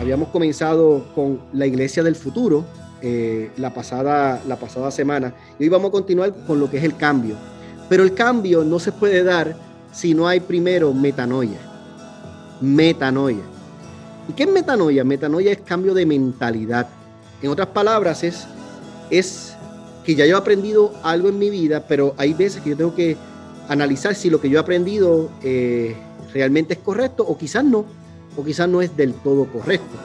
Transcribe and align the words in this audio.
Habíamos 0.00 0.28
comenzado 0.28 1.06
con 1.14 1.40
la 1.52 1.64
iglesia 1.64 2.02
del 2.02 2.14
futuro 2.14 2.64
eh, 3.00 3.50
la, 3.56 3.72
pasada, 3.72 4.42
la 4.46 4.56
pasada 4.56 4.90
semana 4.90 5.32
y 5.58 5.62
hoy 5.62 5.68
vamos 5.68 5.88
a 5.88 5.92
continuar 5.92 6.34
con 6.46 6.60
lo 6.60 6.70
que 6.70 6.78
es 6.78 6.84
el 6.84 6.96
cambio. 6.96 7.36
Pero 7.88 8.02
el 8.02 8.14
cambio 8.14 8.64
no 8.64 8.78
se 8.78 8.92
puede 8.92 9.22
dar 9.22 9.56
si 9.92 10.12
no 10.12 10.26
hay 10.26 10.40
primero 10.40 10.92
metanoia. 10.92 11.58
Metanoia. 12.60 13.44
¿Y 14.28 14.32
qué 14.32 14.42
es 14.42 14.50
metanoia? 14.50 15.04
Metanoia 15.04 15.52
es 15.52 15.60
cambio 15.60 15.94
de 15.94 16.04
mentalidad. 16.04 16.88
En 17.40 17.50
otras 17.50 17.68
palabras, 17.68 18.24
es, 18.24 18.46
es 19.08 19.54
que 20.04 20.14
ya 20.14 20.26
yo 20.26 20.36
he 20.36 20.38
aprendido 20.38 20.92
algo 21.02 21.28
en 21.28 21.38
mi 21.38 21.48
vida, 21.48 21.84
pero 21.86 22.14
hay 22.16 22.34
veces 22.34 22.60
que 22.60 22.70
yo 22.70 22.76
tengo 22.76 22.94
que 22.94 23.16
analizar 23.68 24.14
si 24.14 24.30
lo 24.30 24.40
que 24.40 24.50
yo 24.50 24.58
he 24.58 24.60
aprendido 24.60 25.30
eh, 25.42 25.96
realmente 26.32 26.74
es 26.74 26.80
correcto 26.80 27.24
o 27.26 27.38
quizás 27.38 27.64
no 27.64 28.03
o 28.36 28.44
quizás 28.44 28.68
no 28.68 28.82
es 28.82 28.96
del 28.96 29.14
todo 29.14 29.46
correcto. 29.46 29.96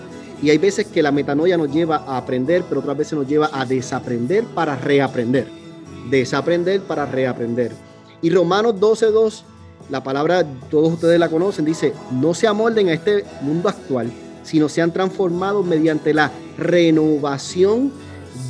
Y 0.41 0.49
hay 0.49 0.57
veces 0.57 0.87
que 0.87 1.03
la 1.03 1.11
metanoia 1.11 1.57
nos 1.57 1.71
lleva 1.71 1.97
a 2.07 2.17
aprender, 2.17 2.63
pero 2.67 2.81
otras 2.81 2.97
veces 2.97 3.13
nos 3.13 3.27
lleva 3.27 3.49
a 3.51 3.65
desaprender 3.65 4.45
para 4.45 4.75
reaprender. 4.75 5.47
Desaprender 6.09 6.81
para 6.81 7.05
reaprender. 7.05 7.73
Y 8.21 8.29
Romanos 8.29 8.75
12.2, 8.75 9.43
la 9.89 10.01
palabra, 10.01 10.45
todos 10.69 10.93
ustedes 10.93 11.19
la 11.19 11.29
conocen, 11.29 11.65
dice, 11.65 11.93
no 12.11 12.33
se 12.33 12.47
amolden 12.47 12.89
a 12.89 12.93
este 12.93 13.25
mundo 13.41 13.67
actual, 13.69 14.11
sino 14.43 14.69
sean 14.69 14.91
transformados 14.93 15.65
mediante 15.65 16.13
la 16.13 16.31
renovación 16.57 17.91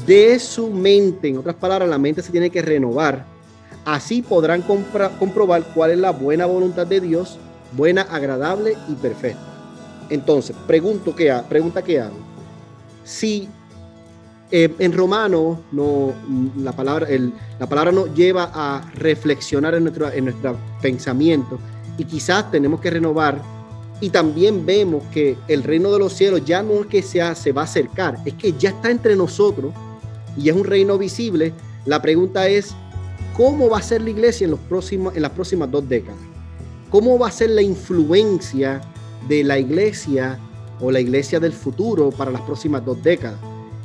de 0.06 0.40
su 0.40 0.70
mente. 0.70 1.30
En 1.30 1.38
otras 1.38 1.56
palabras, 1.56 1.90
la 1.90 1.98
mente 1.98 2.22
se 2.22 2.32
tiene 2.32 2.50
que 2.50 2.62
renovar. 2.62 3.26
Así 3.86 4.22
podrán 4.22 4.62
comprobar 4.62 5.64
cuál 5.74 5.92
es 5.92 5.98
la 5.98 6.12
buena 6.12 6.46
voluntad 6.46 6.86
de 6.86 7.02
Dios, 7.02 7.40
buena, 7.76 8.04
agradable 8.04 8.76
y 8.88 8.94
perfecta. 8.94 9.49
Entonces, 10.10 10.56
pregunto 10.68 11.16
que, 11.16 11.34
pregunta 11.48 11.84
que 11.84 12.00
hago. 12.00 12.18
Si 13.04 13.48
eh, 14.52 14.74
en 14.80 14.94
romano 14.94 15.62
no, 15.72 16.14
la, 16.58 16.72
palabra, 16.72 17.08
la 17.60 17.70
palabra 17.70 17.92
nos 17.92 18.14
lleva 18.16 18.50
a 18.54 18.92
reflexionar 18.96 19.76
en 19.76 19.84
nuestro, 19.84 20.12
en 20.12 20.26
nuestro 20.26 20.58
pensamiento 20.82 21.60
y 21.98 22.06
quizás 22.06 22.50
tenemos 22.50 22.82
que 22.82 22.90
renovar 22.90 23.40
y 24.02 24.10
también 24.10 24.66
vemos 24.66 25.04
que 25.12 25.38
el 25.48 25.62
reino 25.62 25.92
de 25.92 26.00
los 26.00 26.14
cielos 26.14 26.44
ya 26.46 26.64
no 26.64 26.82
es 26.82 26.88
que 26.88 27.04
sea, 27.04 27.36
se 27.36 27.52
va 27.52 27.62
a 27.62 27.66
acercar, 27.66 28.18
es 28.26 28.34
que 28.34 28.54
ya 28.54 28.70
está 28.70 28.90
entre 28.90 29.16
nosotros 29.16 29.74
y 30.38 30.50
es 30.50 30.56
un 30.56 30.64
reino 30.64 30.98
visible. 30.98 31.54
La 31.86 32.02
pregunta 32.02 32.48
es, 32.48 32.74
¿cómo 33.36 33.70
va 33.70 33.80
a 33.80 33.82
ser 33.82 34.02
la 34.02 34.10
iglesia 34.10 34.46
en, 34.46 34.52
los 34.52 34.60
próximos, 34.62 35.16
en 35.16 35.22
las 35.22 35.32
próximas 35.32 35.70
dos 35.70 35.88
décadas? 35.88 36.20
¿Cómo 36.90 37.20
va 37.20 37.28
a 37.28 37.32
ser 37.32 37.52
la 37.52 37.62
influencia 37.62 38.82
de 39.28 39.44
la 39.44 39.58
iglesia 39.60 40.40
o 40.80 40.92
la 40.92 41.00
iglesia 41.00 41.40
del 41.40 41.54
futuro 41.54 42.10
para 42.10 42.32
las 42.32 42.42
próximas 42.42 42.84
dos 42.86 43.02
décadas 43.04 43.40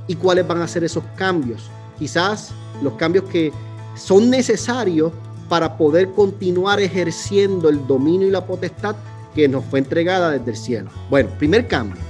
y 0.06 0.14
cuáles 0.16 0.46
van 0.46 0.60
a 0.62 0.68
ser 0.68 0.84
esos 0.84 1.04
cambios. 1.16 1.70
Quizás 1.98 2.52
los 2.82 2.94
cambios 2.94 3.24
que 3.24 3.52
son 3.96 4.30
necesarios 4.30 5.12
para 5.48 5.76
poder 5.76 6.10
continuar 6.10 6.80
ejerciendo 6.80 7.68
el 7.68 7.86
dominio 7.86 8.28
y 8.28 8.30
la 8.30 8.44
potestad 8.44 8.96
que 9.34 9.48
nos 9.48 9.64
fue 9.64 9.80
entregada 9.80 10.30
desde 10.30 10.50
el 10.52 10.56
cielo. 10.56 10.90
Bueno, 11.10 11.30
primer 11.38 11.66
cambio. 11.66 12.00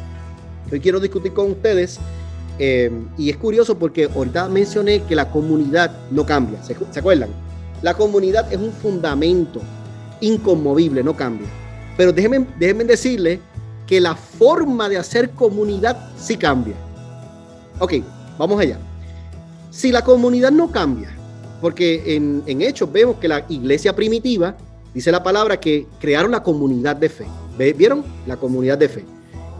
Hoy 0.71 0.81
quiero 0.81 1.01
discutir 1.01 1.33
con 1.33 1.51
ustedes 1.51 1.99
eh, 2.59 2.91
y 3.19 3.31
es 3.31 3.37
curioso 3.37 3.79
porque 3.79 4.09
ahorita 4.15 4.49
mencioné 4.49 5.03
que 5.03 5.15
la 5.15 5.31
comunidad 5.31 5.91
no 6.11 6.25
cambia. 6.25 6.63
¿Se, 6.63 6.77
¿Se 6.91 7.01
acuerdan? 7.01 7.31
La 7.83 7.95
comunidad 7.95 8.51
es 8.53 8.59
un 8.59 8.73
fundamento 8.73 9.61
inconmovible, 10.21 11.03
no 11.03 11.15
cambia. 11.17 11.49
Pero 11.97 12.13
déjenme, 12.13 12.47
déjenme 12.59 12.85
decirle 12.85 13.41
que 13.87 14.01
la 14.01 14.15
forma 14.15 14.89
de 14.89 14.99
hacer 14.99 15.31
comunidad 15.31 16.11
sí 16.17 16.37
cambia. 16.37 16.75
Ok, 17.79 17.95
vamos 18.39 18.61
allá. 18.61 18.79
Si 19.71 19.91
la 19.91 20.03
comunidad 20.03 20.51
no 20.51 20.71
cambia, 20.71 21.11
porque 21.61 22.15
en, 22.15 22.43
Hechos 22.61 22.91
vemos 22.93 23.17
que 23.17 23.29
la 23.29 23.45
iglesia 23.49 23.95
primitiva, 23.95 24.57
dice 24.93 25.11
la 25.11 25.23
palabra, 25.23 25.59
que 25.59 25.87
crearon 25.99 26.31
la 26.31 26.43
comunidad 26.43 26.97
de 26.97 27.09
fe. 27.09 27.27
¿Vieron? 27.77 28.05
La 28.27 28.37
comunidad 28.37 28.79
de 28.79 28.89
fe. 28.89 29.05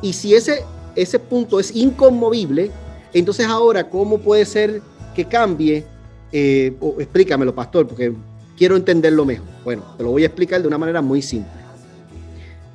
Y 0.03 0.13
si 0.13 0.35
ese, 0.35 0.65
ese 0.97 1.19
punto 1.19 1.59
es 1.59 1.75
inconmovible, 1.75 2.71
entonces 3.13 3.47
ahora, 3.47 3.89
¿cómo 3.89 4.19
puede 4.19 4.45
ser 4.45 4.83
que 5.15 5.25
cambie? 5.25 5.85
Eh, 6.31 6.77
explícamelo, 6.99 7.55
pastor, 7.55 7.87
porque 7.87 8.13
quiero 8.57 8.77
entenderlo 8.77 9.25
mejor. 9.25 9.47
Bueno, 9.65 9.83
te 9.97 10.03
lo 10.03 10.11
voy 10.11 10.25
a 10.25 10.27
explicar 10.27 10.61
de 10.61 10.69
una 10.69 10.79
manera 10.79 11.01
muy 11.01 11.23
simple. 11.23 11.64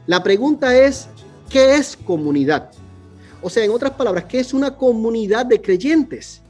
La 0.10 0.24
pregunta 0.24 0.76
es, 0.76 1.08
¿qué 1.52 1.76
es 1.76 1.96
comunidad? 1.96 2.72
O 3.44 3.50
sea, 3.52 3.64
en 3.64 3.70
otras 3.70 3.92
palabras, 3.92 4.26
¿qué 4.26 4.40
es 4.40 4.56
una 4.56 4.76
comunidad 4.76 5.46
de 5.46 5.62
creyentes? 5.62 6.42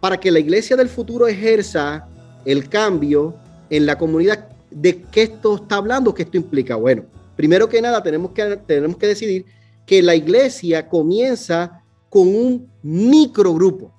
Para 0.00 0.16
que 0.16 0.30
la 0.30 0.38
iglesia 0.38 0.74
del 0.74 0.88
futuro 0.88 1.28
ejerza 1.28 2.08
el 2.46 2.66
cambio 2.70 3.34
en 3.68 3.84
la 3.84 3.98
comunidad, 3.98 4.48
¿de 4.70 5.02
qué 5.02 5.24
esto 5.24 5.56
está 5.56 5.76
hablando? 5.76 6.14
¿Qué 6.14 6.22
esto 6.22 6.38
implica? 6.38 6.76
Bueno, 6.76 7.04
primero 7.36 7.68
que 7.68 7.82
nada 7.82 8.02
tenemos 8.02 8.30
que, 8.30 8.56
tenemos 8.66 8.96
que 8.96 9.08
decidir 9.08 9.44
que 9.84 10.00
la 10.00 10.14
iglesia 10.14 10.88
comienza 10.88 11.82
con 12.08 12.26
un 12.26 12.70
microgrupo. 12.82 13.92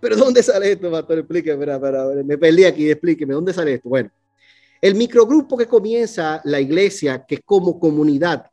¿Pero 0.00 0.16
dónde 0.16 0.42
sale 0.42 0.72
esto, 0.72 0.90
pastor? 0.90 1.18
Explíqueme, 1.18 1.66
me 2.24 2.38
perdí 2.38 2.64
aquí, 2.64 2.90
explíqueme, 2.90 3.34
¿dónde 3.34 3.52
sale 3.52 3.74
esto? 3.74 3.90
Bueno, 3.90 4.10
el 4.84 4.96
microgrupo 4.96 5.56
que 5.56 5.66
comienza 5.66 6.42
la 6.44 6.60
iglesia, 6.60 7.24
que 7.24 7.36
es 7.36 7.40
como 7.42 7.80
comunidad, 7.80 8.50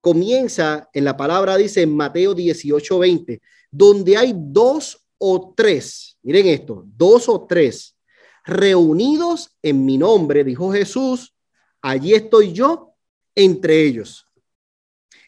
comienza 0.00 0.88
en 0.90 1.04
la 1.04 1.18
palabra, 1.18 1.58
dice 1.58 1.82
en 1.82 1.94
Mateo 1.94 2.32
18, 2.32 2.98
20, 2.98 3.42
donde 3.70 4.16
hay 4.16 4.32
dos 4.34 5.06
o 5.18 5.52
tres, 5.54 6.16
miren 6.22 6.46
esto, 6.46 6.82
dos 6.96 7.28
o 7.28 7.46
tres 7.46 7.94
reunidos 8.42 9.50
en 9.60 9.84
mi 9.84 9.98
nombre, 9.98 10.44
dijo 10.44 10.72
Jesús, 10.72 11.34
allí 11.82 12.14
estoy 12.14 12.54
yo 12.54 12.94
entre 13.34 13.82
ellos. 13.82 14.26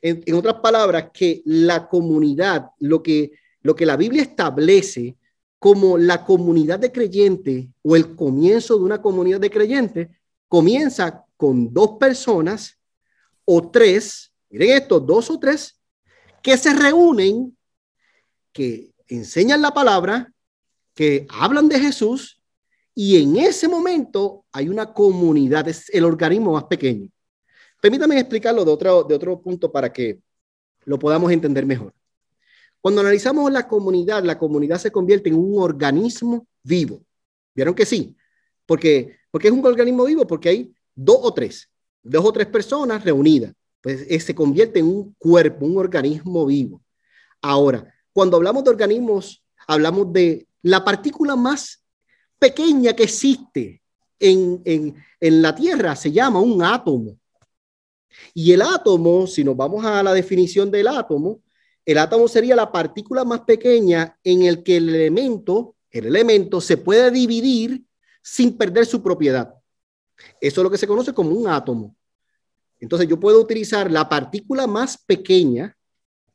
En, 0.01 0.35
otras 0.35 0.61
palabras, 0.61 1.11
que 1.13 1.43
la 1.45 1.87
comunidad, 1.91 2.71
lo 2.79 3.03
que, 3.03 3.33
lo 3.61 3.77
que 3.77 3.85
la 3.85 3.99
Biblia 3.99 4.23
establece 4.23 5.19
como 5.59 5.99
la 5.99 6.25
comunidad 6.25 6.79
de 6.79 6.91
creyentes 6.91 7.67
o 7.83 7.97
el 7.97 8.17
comienzo 8.17 8.79
de 8.79 8.85
una 8.85 9.03
comunidad 9.03 9.41
de 9.41 9.51
creyentes, 9.51 10.09
comienza 10.49 11.25
con 11.37 11.73
dos 11.73 11.99
personas 11.99 12.79
o 13.45 13.71
tres, 13.71 14.33
miren 14.51 14.71
esto, 14.71 14.99
dos 14.99 15.31
o 15.31 15.39
tres, 15.39 15.79
que 16.43 16.57
se 16.57 16.75
reúnen, 16.75 17.57
que 18.53 18.93
enseñan 19.07 19.63
la 19.63 19.73
palabra, 19.73 20.33
que 20.95 21.27
hablan 21.31 21.69
de 21.69 21.79
Jesús, 21.79 22.43
y 22.95 23.23
en 23.23 23.37
ese 23.37 23.69
momento 23.69 24.45
hay 24.51 24.69
una 24.69 24.93
comunidad, 24.93 25.69
es 25.69 25.89
el 25.91 26.05
organismo 26.05 26.55
más 26.55 26.65
pequeño. 26.65 27.09
Permítame 27.81 28.19
explicarlo 28.19 28.65
de 28.65 28.73
otro, 28.73 29.05
de 29.05 29.15
otro 29.15 29.41
punto 29.41 29.71
para 29.71 29.93
que 29.93 30.21
lo 30.85 30.99
podamos 30.99 31.31
entender 31.31 31.65
mejor. 31.65 31.95
Cuando 32.81 33.01
analizamos 33.01 33.53
la 33.53 33.69
comunidad, 33.69 34.25
la 34.25 34.39
comunidad 34.39 34.79
se 34.79 34.91
convierte 34.91 35.29
en 35.29 35.37
un 35.37 35.63
organismo 35.63 36.49
vivo. 36.63 37.05
¿Vieron 37.55 37.75
que 37.75 37.87
sí? 37.87 38.17
Porque 38.67 39.18
porque 39.31 39.49
es 39.49 39.55
un 39.55 39.65
organismo 39.65 40.05
vivo, 40.05 40.27
porque 40.27 40.49
hay 40.49 40.75
dos 40.95 41.19
o 41.23 41.33
tres, 41.33 41.69
dos 42.03 42.25
o 42.25 42.33
tres 42.33 42.47
personas 42.47 43.05
reunidas. 43.05 43.53
Pues 43.81 44.07
eh, 44.09 44.21
se 44.21 44.35
convierte 44.35 44.81
en 44.81 44.87
un 44.87 45.15
cuerpo, 45.19 45.67
un 45.67 45.79
organismo 45.79 46.47
vivo. 46.47 46.83
Ahora, 47.41 47.95
cuando 48.13 48.37
hablamos 48.37 48.65
de 48.65 48.71
organismos, 48.71 49.45
hablamos 49.67 50.13
de 50.13 50.47
la 50.63 50.85
partícula 50.85 51.37
más 51.37 51.85
pequeña 52.39 52.95
que 52.95 53.05
existe 53.05 53.81
en, 54.19 54.61
en, 54.65 54.97
en 55.21 55.43
la 55.43 55.55
Tierra, 55.55 55.95
se 55.95 56.11
llama 56.11 56.41
un 56.41 56.63
átomo. 56.63 57.19
Y 58.35 58.53
el 58.53 58.63
átomo, 58.63 59.27
si 59.27 59.45
nos 59.45 59.57
vamos 59.57 59.85
a 59.85 60.03
la 60.03 60.13
definición 60.13 60.71
del 60.71 60.89
átomo, 60.89 61.41
el 61.85 61.99
átomo 61.99 62.29
sería 62.29 62.57
la 62.57 62.71
partícula 62.71 63.25
más 63.25 63.41
pequeña 63.41 64.19
en 64.25 64.43
el 64.43 64.63
que 64.63 64.77
el 64.77 64.89
elemento, 64.89 65.77
el 65.91 66.07
elemento 66.07 66.61
se 66.61 66.77
puede 66.77 67.11
dividir 67.11 67.85
sin 68.31 68.57
perder 68.59 68.85
su 68.85 69.03
propiedad. 69.03 69.55
Eso 70.39 70.61
es 70.61 70.65
lo 70.65 70.71
que 70.71 70.77
se 70.77 70.87
conoce 70.87 71.15
como 71.15 71.31
un 71.31 71.49
átomo. 71.49 71.97
Entonces 72.79 73.09
yo 73.09 73.19
puedo 73.19 73.41
utilizar 73.41 73.91
la 73.91 74.07
partícula 74.07 74.67
más 74.67 74.99
pequeña, 74.99 75.75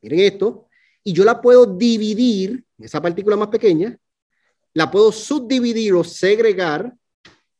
miren 0.01 0.19
esto, 0.21 0.67
y 1.03 1.13
yo 1.13 1.23
la 1.23 1.39
puedo 1.39 1.65
dividir, 1.65 2.65
esa 2.79 2.99
partícula 2.99 3.35
más 3.35 3.49
pequeña, 3.49 3.95
la 4.73 4.89
puedo 4.89 5.11
subdividir 5.11 5.93
o 5.93 6.03
segregar 6.03 6.93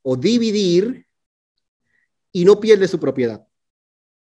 o 0.01 0.15
dividir 0.15 1.05
y 2.31 2.43
no 2.43 2.59
pierde 2.59 2.87
su 2.87 2.99
propiedad. 2.99 3.45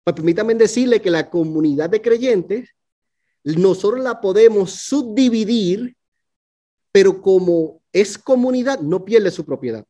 Pues 0.03 0.13
permítanme 0.13 0.55
decirle 0.55 1.01
que 1.01 1.09
la 1.09 1.29
comunidad 1.29 1.89
de 1.89 2.01
creyentes, 2.01 2.69
nosotros 3.43 4.03
la 4.03 4.19
podemos 4.19 4.71
subdividir, 4.71 5.95
pero 6.91 7.21
como 7.21 7.81
es 7.93 8.17
comunidad, 8.17 8.81
no 8.81 9.05
pierde 9.05 9.31
su 9.31 9.45
propiedad. 9.45 9.85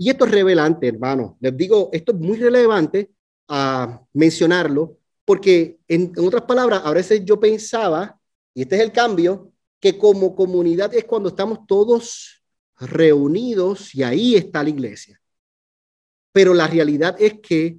Y 0.00 0.08
esto 0.08 0.24
es 0.24 0.30
revelante, 0.30 0.88
hermano. 0.88 1.36
Les 1.40 1.54
digo, 1.54 1.90
esto 1.92 2.12
es 2.12 2.18
muy 2.18 2.38
relevante 2.38 3.10
a 3.48 4.00
mencionarlo 4.14 4.96
Porque 5.26 5.78
en, 5.86 6.10
en 6.16 6.24
otras 6.26 6.44
palabras, 6.44 6.80
a 6.82 6.92
veces 6.94 7.22
yo 7.22 7.38
pensaba, 7.38 8.18
y 8.54 8.62
este 8.62 8.76
es 8.76 8.80
el 8.80 8.92
cambio, 8.92 9.52
que 9.78 9.98
como 9.98 10.34
comunidad 10.34 10.94
es 10.94 11.04
cuando 11.04 11.28
estamos 11.28 11.66
todos 11.66 12.42
reunidos 12.78 13.94
y 13.94 14.02
ahí 14.02 14.36
está 14.36 14.62
la 14.62 14.70
iglesia. 14.70 15.20
Pero 16.32 16.54
la 16.54 16.66
realidad 16.66 17.14
es 17.20 17.38
que 17.40 17.78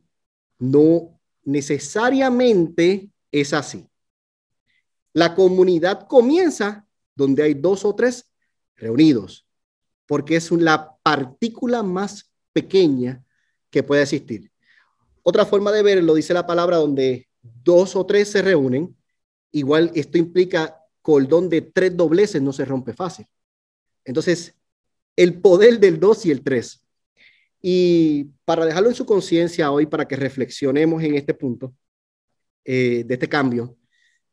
no 0.59 1.19
necesariamente 1.43 3.09
es 3.31 3.51
así. 3.51 3.89
La 5.13 5.33
comunidad 5.33 6.05
comienza 6.07 6.85
donde 7.15 7.41
hay 7.41 7.55
dos 7.55 7.83
o 7.83 7.95
tres 7.95 8.29
reunidos, 8.75 9.47
porque 10.11 10.35
es 10.35 10.51
la 10.51 10.97
partícula 11.01 11.83
más 11.83 12.33
pequeña 12.51 13.23
que 13.69 13.81
puede 13.81 14.01
existir. 14.01 14.51
Otra 15.23 15.45
forma 15.45 15.71
de 15.71 15.83
verlo 15.83 16.15
dice 16.15 16.33
la 16.33 16.45
palabra 16.45 16.75
donde 16.75 17.29
dos 17.41 17.95
o 17.95 18.05
tres 18.05 18.27
se 18.29 18.41
reúnen. 18.41 18.93
Igual 19.53 19.89
esto 19.95 20.17
implica 20.17 20.81
cordón 21.01 21.47
de 21.47 21.61
tres 21.61 21.95
dobleces 21.95 22.41
no 22.41 22.51
se 22.51 22.65
rompe 22.65 22.91
fácil. 22.91 23.25
Entonces, 24.03 24.53
el 25.15 25.39
poder 25.39 25.79
del 25.79 25.97
dos 25.97 26.25
y 26.25 26.31
el 26.31 26.43
tres. 26.43 26.85
Y 27.61 28.25
para 28.43 28.65
dejarlo 28.65 28.89
en 28.89 28.95
su 28.95 29.05
conciencia 29.05 29.71
hoy, 29.71 29.85
para 29.85 30.05
que 30.09 30.17
reflexionemos 30.17 31.01
en 31.03 31.15
este 31.15 31.33
punto 31.33 31.73
eh, 32.65 33.05
de 33.07 33.13
este 33.13 33.29
cambio, 33.29 33.77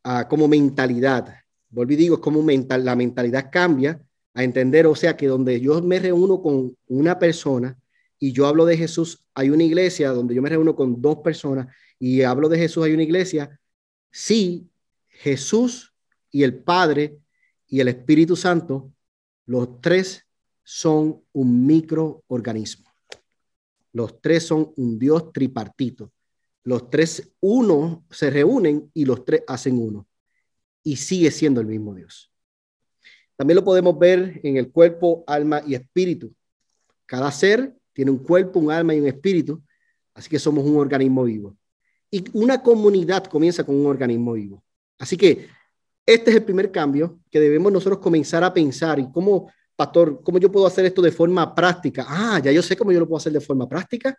uh, 0.04 0.28
como 0.28 0.48
mentalidad, 0.48 1.36
volví 1.68 1.94
digo, 1.94 2.20
como 2.20 2.42
mental, 2.42 2.84
la 2.84 2.96
mentalidad 2.96 3.48
cambia 3.48 4.04
a 4.38 4.44
entender, 4.44 4.86
o 4.86 4.94
sea, 4.94 5.16
que 5.16 5.26
donde 5.26 5.60
yo 5.60 5.82
me 5.82 5.98
reúno 5.98 6.40
con 6.40 6.76
una 6.86 7.18
persona 7.18 7.76
y 8.20 8.30
yo 8.30 8.46
hablo 8.46 8.66
de 8.66 8.76
Jesús, 8.76 9.24
hay 9.34 9.50
una 9.50 9.64
iglesia 9.64 10.10
donde 10.10 10.32
yo 10.32 10.40
me 10.40 10.48
reúno 10.48 10.76
con 10.76 11.02
dos 11.02 11.18
personas 11.24 11.74
y 11.98 12.22
hablo 12.22 12.48
de 12.48 12.56
Jesús, 12.56 12.84
hay 12.84 12.92
una 12.92 13.02
iglesia, 13.02 13.58
sí, 14.12 14.70
Jesús 15.08 15.92
y 16.30 16.44
el 16.44 16.54
Padre 16.54 17.18
y 17.66 17.80
el 17.80 17.88
Espíritu 17.88 18.36
Santo, 18.36 18.92
los 19.44 19.80
tres 19.80 20.24
son 20.62 21.20
un 21.32 21.66
microorganismo. 21.66 22.88
Los 23.92 24.20
tres 24.20 24.44
son 24.44 24.72
un 24.76 25.00
Dios 25.00 25.32
tripartito. 25.32 26.12
Los 26.62 26.90
tres, 26.90 27.32
uno, 27.40 28.04
se 28.08 28.30
reúnen 28.30 28.88
y 28.94 29.04
los 29.04 29.24
tres 29.24 29.42
hacen 29.48 29.80
uno. 29.80 30.06
Y 30.84 30.94
sigue 30.94 31.32
siendo 31.32 31.60
el 31.60 31.66
mismo 31.66 31.92
Dios. 31.92 32.30
También 33.38 33.54
lo 33.54 33.62
podemos 33.62 33.96
ver 33.96 34.40
en 34.42 34.56
el 34.56 34.72
cuerpo, 34.72 35.22
alma 35.28 35.62
y 35.64 35.76
espíritu. 35.76 36.34
Cada 37.06 37.30
ser 37.30 37.72
tiene 37.92 38.10
un 38.10 38.18
cuerpo, 38.18 38.58
un 38.58 38.72
alma 38.72 38.96
y 38.96 39.00
un 39.00 39.06
espíritu. 39.06 39.62
Así 40.12 40.28
que 40.28 40.40
somos 40.40 40.64
un 40.64 40.76
organismo 40.76 41.22
vivo. 41.22 41.56
Y 42.10 42.24
una 42.36 42.60
comunidad 42.60 43.26
comienza 43.26 43.62
con 43.62 43.76
un 43.76 43.86
organismo 43.86 44.32
vivo. 44.32 44.64
Así 44.98 45.16
que 45.16 45.46
este 46.04 46.30
es 46.30 46.36
el 46.38 46.42
primer 46.42 46.72
cambio 46.72 47.20
que 47.30 47.38
debemos 47.38 47.70
nosotros 47.70 48.00
comenzar 48.00 48.42
a 48.42 48.52
pensar 48.52 48.98
y 48.98 49.08
cómo, 49.12 49.52
pastor, 49.76 50.20
cómo 50.24 50.38
yo 50.38 50.50
puedo 50.50 50.66
hacer 50.66 50.86
esto 50.86 51.00
de 51.00 51.12
forma 51.12 51.54
práctica. 51.54 52.06
Ah, 52.08 52.40
ya 52.42 52.50
yo 52.50 52.60
sé 52.60 52.76
cómo 52.76 52.90
yo 52.90 52.98
lo 52.98 53.06
puedo 53.06 53.18
hacer 53.18 53.32
de 53.32 53.40
forma 53.40 53.68
práctica, 53.68 54.18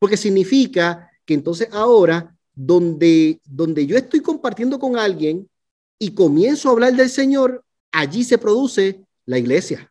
porque 0.00 0.16
significa 0.16 1.08
que 1.24 1.34
entonces 1.34 1.68
ahora 1.70 2.34
donde, 2.52 3.40
donde 3.44 3.86
yo 3.86 3.96
estoy 3.96 4.18
compartiendo 4.18 4.80
con 4.80 4.96
alguien 4.96 5.48
y 5.96 6.12
comienzo 6.12 6.68
a 6.68 6.72
hablar 6.72 6.94
del 6.94 7.08
Señor, 7.08 7.64
allí 7.92 8.24
se 8.24 8.38
produce 8.38 9.04
la 9.26 9.38
iglesia. 9.38 9.90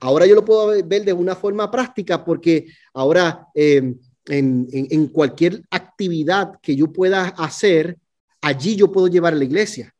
Ahora 0.00 0.26
yo 0.26 0.34
lo 0.34 0.44
puedo 0.44 0.68
ver 0.84 1.04
de 1.04 1.12
una 1.12 1.36
forma 1.36 1.70
práctica 1.70 2.24
porque 2.24 2.66
ahora 2.94 3.46
en, 3.54 4.00
en, 4.26 4.66
en, 4.72 5.06
cualquier 5.08 5.62
actividad 5.70 6.52
que 6.62 6.74
yo 6.74 6.90
pueda 6.90 7.28
hacer, 7.28 7.98
allí 8.40 8.76
yo 8.76 8.90
puedo 8.90 9.08
llevar 9.08 9.34
a 9.34 9.36
la 9.36 9.44
iglesia. 9.44 9.94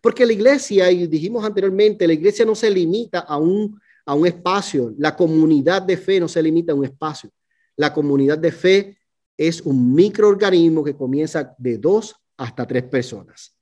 Porque 0.00 0.26
la 0.26 0.32
iglesia, 0.32 0.90
y 0.90 1.06
dijimos 1.06 1.44
anteriormente, 1.44 2.06
la 2.06 2.12
iglesia 2.12 2.44
no 2.44 2.54
se 2.54 2.70
limita 2.70 3.20
a 3.20 3.38
un, 3.38 3.80
a 4.06 4.14
un 4.14 4.26
espacio, 4.26 4.94
la 4.98 5.16
comunidad 5.16 5.82
de 5.82 5.96
fe 5.96 6.20
no 6.20 6.28
se 6.28 6.42
limita 6.42 6.72
a 6.72 6.76
un 6.76 6.84
espacio. 6.84 7.30
La 7.76 7.92
comunidad 7.92 8.38
de 8.38 8.52
fe 8.52 8.98
es 9.36 9.60
un 9.62 9.94
microorganismo 9.94 10.84
que 10.84 10.96
comienza 10.96 11.54
de 11.58 11.78
dos 11.78 12.14
hasta 12.36 12.66
tres 12.66 12.84
personas. 12.84 13.56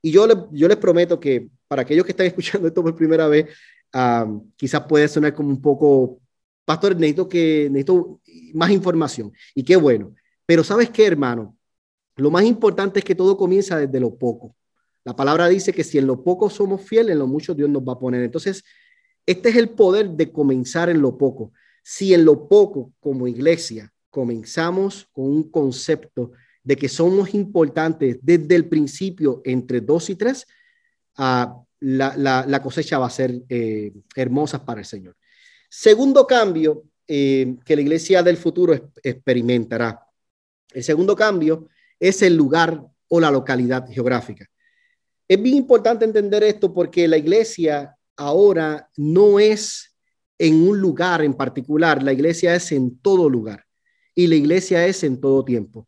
Y 0.00 0.10
yo, 0.10 0.26
le, 0.26 0.34
yo 0.50 0.68
les 0.68 0.76
prometo 0.76 1.20
que 1.20 1.48
para 1.72 1.80
aquellos 1.84 2.04
que 2.04 2.12
están 2.12 2.26
escuchando 2.26 2.68
esto 2.68 2.82
por 2.82 2.94
primera 2.94 3.26
vez, 3.28 3.46
quizás 4.56 4.82
puede 4.86 5.08
sonar 5.08 5.34
como 5.34 5.48
un 5.48 5.62
poco, 5.62 6.20
pastor, 6.66 6.94
necesito, 6.94 7.26
que, 7.26 7.68
necesito 7.70 8.20
más 8.52 8.70
información. 8.70 9.32
Y 9.54 9.62
qué 9.62 9.76
bueno. 9.76 10.14
Pero 10.44 10.64
sabes 10.64 10.90
qué, 10.90 11.06
hermano, 11.06 11.56
lo 12.16 12.30
más 12.30 12.44
importante 12.44 12.98
es 12.98 13.06
que 13.06 13.14
todo 13.14 13.38
comienza 13.38 13.78
desde 13.78 13.98
lo 14.00 14.14
poco. 14.14 14.54
La 15.02 15.16
palabra 15.16 15.48
dice 15.48 15.72
que 15.72 15.82
si 15.82 15.96
en 15.96 16.06
lo 16.06 16.22
poco 16.22 16.50
somos 16.50 16.82
fieles, 16.82 17.12
en 17.12 17.20
lo 17.20 17.26
mucho 17.26 17.54
Dios 17.54 17.70
nos 17.70 17.82
va 17.82 17.94
a 17.94 17.98
poner. 17.98 18.22
Entonces, 18.22 18.62
este 19.24 19.48
es 19.48 19.56
el 19.56 19.70
poder 19.70 20.10
de 20.10 20.30
comenzar 20.30 20.90
en 20.90 21.00
lo 21.00 21.16
poco. 21.16 21.54
Si 21.82 22.12
en 22.12 22.26
lo 22.26 22.50
poco, 22.50 22.92
como 23.00 23.26
iglesia, 23.26 23.90
comenzamos 24.10 25.08
con 25.10 25.24
un 25.24 25.50
concepto 25.50 26.32
de 26.62 26.76
que 26.76 26.90
somos 26.90 27.32
importantes 27.32 28.18
desde 28.20 28.56
el 28.56 28.68
principio 28.68 29.40
entre 29.46 29.80
dos 29.80 30.10
y 30.10 30.16
tres, 30.16 30.46
la, 31.16 32.60
cosecha 32.62 32.98
va 32.98 33.06
a 33.06 33.10
ser 33.10 33.42
eh, 33.48 33.92
hermosa 34.14 34.64
para 34.64 34.80
el 34.80 34.86
Señor. 34.86 35.16
Segundo 35.68 36.26
cambio 36.26 36.84
eh, 37.06 37.56
que 37.64 37.76
la 37.76 37.82
iglesia 37.82 38.22
del 38.22 38.36
futuro 38.36 38.92
experimentará. 39.02 40.00
El 40.72 40.84
segundo 40.84 41.16
cambio 41.16 41.68
es 41.98 42.22
el 42.22 42.36
lugar 42.36 42.82
o 43.08 43.20
la 43.20 43.30
localidad 43.30 43.86
geográfica. 43.88 44.48
Es 45.28 45.40
bien 45.40 45.56
importante 45.56 46.04
entender 46.04 46.42
esto 46.42 46.72
porque 46.72 47.08
la 47.08 47.16
iglesia 47.16 47.96
ahora 48.16 48.88
no 48.96 49.38
es 49.38 49.94
en 50.38 50.66
un 50.66 50.80
lugar 50.80 51.22
en 51.22 51.34
particular, 51.34 52.02
la 52.02 52.12
iglesia 52.12 52.54
es 52.54 52.72
en 52.72 52.98
todo 52.98 53.30
lugar 53.30 53.64
y 54.14 54.26
la 54.26 54.34
iglesia 54.34 54.86
es 54.86 55.04
en 55.04 55.20
todo 55.20 55.44
tiempo. 55.44 55.86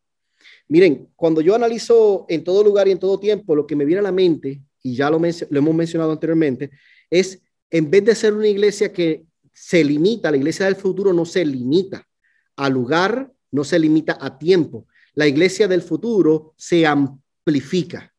Miren, 0.69 1.11
cuando 1.17 1.41
yo 1.41 1.55
analizo 1.55 2.25
en 2.29 2.45
todo 2.45 2.63
lugar 2.63 2.89
y 2.89 2.93
en 2.93 2.99
todo 2.99 3.19
tiempo, 3.19 3.55
lo 3.55 3.67
que 3.67 3.77
me 3.77 3.85
viene 3.85 4.01
a 4.01 4.05
la 4.05 4.13
mente, 4.13 4.63
y 4.85 4.95
ya 4.95 5.11
lo, 5.11 5.17
hemos 5.19 5.75
mencionado 5.75 6.13
anteriormente, 6.13 6.71
es 7.11 7.43
en 7.71 7.91
vez 7.91 8.05
de 8.05 8.15
ser 8.15 8.35
una 8.35 8.47
iglesia 8.47 8.93
que 8.93 9.25
se 9.53 9.83
limita, 9.83 10.31
la 10.31 10.37
iglesia 10.37 10.67
del 10.67 10.77
futuro 10.77 11.13
no 11.13 11.25
se 11.25 11.45
limita 11.45 12.07
a 12.55 12.69
lugar, 12.69 13.33
no 13.51 13.65
se 13.65 13.79
limita 13.79 14.17
a 14.21 14.39
tiempo. 14.39 14.87
La 15.15 15.27
iglesia 15.27 15.67
del 15.67 15.83
futuro 15.83 16.55
se 16.57 16.87
amplifica 16.87 18.15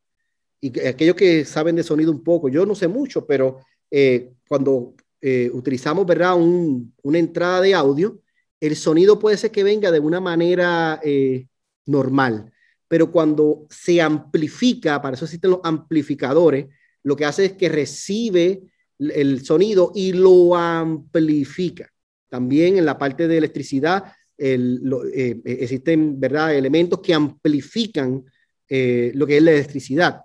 y 0.65 0.79
aquellos 0.87 1.15
que 1.15 1.45
saben 1.45 1.75
de 1.75 1.83
sonido 1.83 2.11
un 2.11 2.23
poco, 2.23 2.49
yo 2.49 2.65
no 2.65 2.73
sé 2.73 2.87
mucho, 2.87 3.27
pero 3.27 3.59
eh, 3.91 4.31
cuando 4.47 4.95
eh, 5.21 5.49
utilizamos, 5.53 6.07
¿verdad? 6.07 6.35
Un, 6.35 6.91
una 7.03 7.19
entrada 7.19 7.61
de 7.61 7.75
audio, 7.75 8.19
el 8.59 8.75
sonido 8.75 9.19
puede 9.19 9.37
ser 9.37 9.51
que 9.51 9.63
venga 9.63 9.91
de 9.91 9.99
una 9.99 10.19
manera 10.19 10.99
eh, 11.03 11.47
normal, 11.85 12.51
pero 12.87 13.11
cuando 13.11 13.65
se 13.69 14.01
amplifica, 14.01 15.01
para 15.01 15.15
eso 15.15 15.25
existen 15.25 15.51
los 15.51 15.59
amplificadores, 15.63 16.67
lo 17.03 17.15
que 17.15 17.25
hace 17.25 17.45
es 17.45 17.53
que 17.53 17.69
recibe 17.69 18.61
el 18.99 19.43
sonido 19.45 19.91
y 19.93 20.13
lo 20.13 20.55
amplifica. 20.55 21.89
También 22.29 22.77
en 22.77 22.85
la 22.85 22.97
parte 22.97 23.27
de 23.27 23.37
electricidad 23.37 24.03
el, 24.37 24.79
lo, 24.83 25.05
eh, 25.05 25.41
existen 25.45 26.19
¿verdad? 26.19 26.55
elementos 26.55 26.99
que 27.01 27.13
amplifican 27.13 28.23
eh, 28.67 29.11
lo 29.13 29.25
que 29.25 29.37
es 29.37 29.43
la 29.43 29.51
electricidad. 29.51 30.21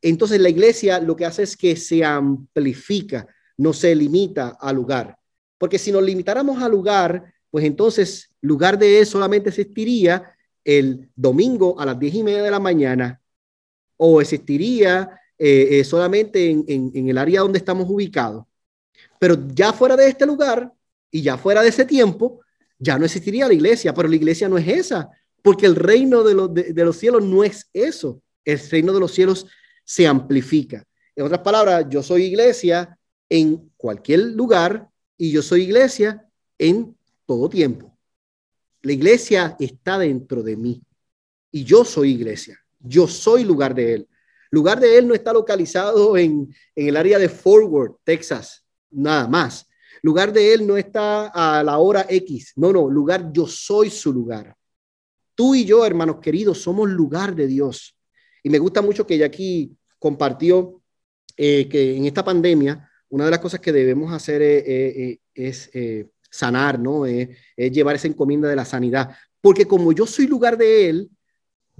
Entonces 0.00 0.40
la 0.40 0.48
iglesia 0.48 1.00
lo 1.00 1.16
que 1.16 1.26
hace 1.26 1.42
es 1.42 1.56
que 1.56 1.76
se 1.76 2.04
amplifica, 2.04 3.26
no 3.58 3.72
se 3.72 3.94
limita 3.94 4.56
al 4.60 4.76
lugar. 4.76 5.16
Porque 5.58 5.78
si 5.78 5.92
nos 5.92 6.02
limitáramos 6.02 6.62
al 6.62 6.70
lugar, 6.70 7.34
pues 7.50 7.64
entonces 7.64 8.34
lugar 8.40 8.78
de 8.78 9.00
eso 9.00 9.12
solamente 9.12 9.50
existiría 9.50 10.34
el 10.64 11.10
domingo 11.16 11.78
a 11.78 11.86
las 11.86 11.98
diez 11.98 12.14
y 12.14 12.22
media 12.22 12.42
de 12.42 12.50
la 12.50 12.60
mañana 12.60 13.20
o 13.96 14.20
existiría 14.20 15.20
eh, 15.38 15.80
eh, 15.80 15.84
solamente 15.84 16.50
en, 16.50 17.08
el 17.08 17.18
área 17.18 17.40
donde 17.40 17.58
estamos 17.58 17.88
ubicados. 17.88 18.44
Pero 19.18 19.36
ya 19.54 19.72
fuera 19.72 19.96
de 19.96 20.08
este 20.08 20.26
lugar 20.26 20.72
y 21.10 21.22
ya 21.22 21.36
fuera 21.36 21.62
de 21.62 21.68
ese 21.68 21.84
tiempo, 21.84 22.40
ya 22.78 22.98
no 22.98 23.04
existiría 23.04 23.48
la 23.48 23.54
iglesia, 23.54 23.92
pero 23.92 24.08
la 24.08 24.16
iglesia 24.16 24.48
no 24.48 24.56
es 24.58 24.68
esa, 24.68 25.10
porque 25.42 25.66
el 25.66 25.76
reino 25.76 26.22
de, 26.22 26.34
los, 26.34 26.52
de 26.54 26.84
los 26.84 26.96
cielos 26.96 27.22
no 27.24 27.44
es 27.44 27.68
eso. 27.72 28.22
El 28.44 28.58
reino 28.70 28.92
de 28.92 29.00
los 29.00 29.12
cielos 29.12 29.46
se 29.84 30.06
amplifica. 30.06 30.84
En 31.14 31.24
otras 31.24 31.40
palabras, 31.40 31.86
yo 31.90 32.02
soy 32.02 32.24
iglesia 32.24 32.98
en 33.28 33.70
cualquier 33.76 34.20
lugar 34.20 34.88
y 35.16 35.30
yo 35.30 35.42
soy 35.42 35.62
iglesia 35.62 36.26
en 36.58 36.96
todo 37.26 37.48
tiempo. 37.48 37.89
La 38.82 38.92
iglesia 38.92 39.56
está 39.58 39.98
dentro 39.98 40.42
de 40.42 40.56
mí 40.56 40.82
y 41.50 41.64
yo 41.64 41.84
soy 41.84 42.12
iglesia. 42.12 42.58
Yo 42.78 43.06
soy 43.06 43.44
lugar 43.44 43.74
de 43.74 43.94
él. 43.94 44.08
Lugar 44.50 44.80
de 44.80 44.98
él 44.98 45.06
no 45.06 45.14
está 45.14 45.32
localizado 45.32 46.16
en, 46.16 46.52
en 46.74 46.88
el 46.88 46.96
área 46.96 47.18
de 47.18 47.28
Forward, 47.28 47.96
Texas, 48.04 48.64
nada 48.90 49.28
más. 49.28 49.66
Lugar 50.02 50.32
de 50.32 50.54
él 50.54 50.66
no 50.66 50.76
está 50.76 51.28
a 51.28 51.62
la 51.62 51.78
hora 51.78 52.06
X. 52.08 52.52
No, 52.56 52.72
no, 52.72 52.88
lugar, 52.88 53.30
yo 53.32 53.46
soy 53.46 53.90
su 53.90 54.12
lugar. 54.12 54.56
Tú 55.34 55.54
y 55.54 55.64
yo, 55.64 55.84
hermanos 55.84 56.16
queridos, 56.20 56.60
somos 56.60 56.88
lugar 56.88 57.34
de 57.34 57.46
Dios. 57.46 57.96
Y 58.42 58.50
me 58.50 58.58
gusta 58.58 58.82
mucho 58.82 59.06
que 59.06 59.18
Jackie 59.18 59.76
compartió 59.98 60.80
eh, 61.36 61.68
que 61.68 61.96
en 61.96 62.06
esta 62.06 62.24
pandemia, 62.24 62.90
una 63.08 63.26
de 63.26 63.30
las 63.30 63.40
cosas 63.40 63.60
que 63.60 63.72
debemos 63.72 64.12
hacer 64.12 64.42
es, 64.42 65.70
sanar, 66.30 66.78
¿no? 66.78 67.06
es 67.06 67.28
llevar 67.56 67.96
esa 67.96 68.08
encomienda 68.08 68.48
de 68.48 68.56
la 68.56 68.64
sanidad. 68.64 69.10
Porque 69.40 69.66
como 69.66 69.92
yo 69.92 70.06
soy 70.06 70.26
lugar 70.26 70.56
de 70.56 70.88
Él, 70.88 71.10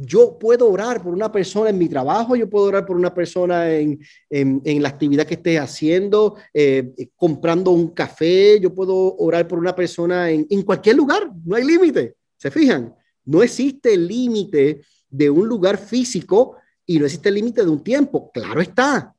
yo 0.02 0.38
puedo 0.38 0.70
orar 0.70 1.02
por 1.02 1.12
una 1.12 1.30
persona 1.30 1.68
en 1.68 1.76
mi 1.76 1.86
trabajo, 1.86 2.34
yo 2.34 2.48
puedo 2.48 2.64
orar 2.64 2.86
por 2.86 2.96
una 2.96 3.12
persona 3.12 3.70
en, 3.70 4.00
la 4.30 4.88
actividad 4.88 5.26
que 5.26 5.34
esté 5.34 5.58
haciendo, 5.58 6.36
eh, 6.54 6.94
comprando 7.16 7.70
un 7.70 7.88
café, 7.88 8.58
yo 8.58 8.74
puedo 8.74 9.16
orar 9.16 9.46
por 9.46 9.58
una 9.58 9.74
persona 9.74 10.30
en, 10.30 10.46
en 10.48 10.62
cualquier 10.62 10.96
lugar, 10.96 11.30
no 11.44 11.54
hay 11.54 11.64
límite. 11.64 12.16
¿Se 12.38 12.50
fijan? 12.50 12.94
No 13.26 13.42
existe 13.42 13.94
límite 13.96 14.80
de 15.10 15.28
un 15.28 15.46
lugar 15.46 15.76
físico 15.76 16.56
y 16.86 16.98
no 16.98 17.04
existe 17.04 17.30
límite 17.30 17.62
de 17.62 17.68
un 17.68 17.84
tiempo. 17.84 18.30
Claro 18.32 18.62
está. 18.62 19.14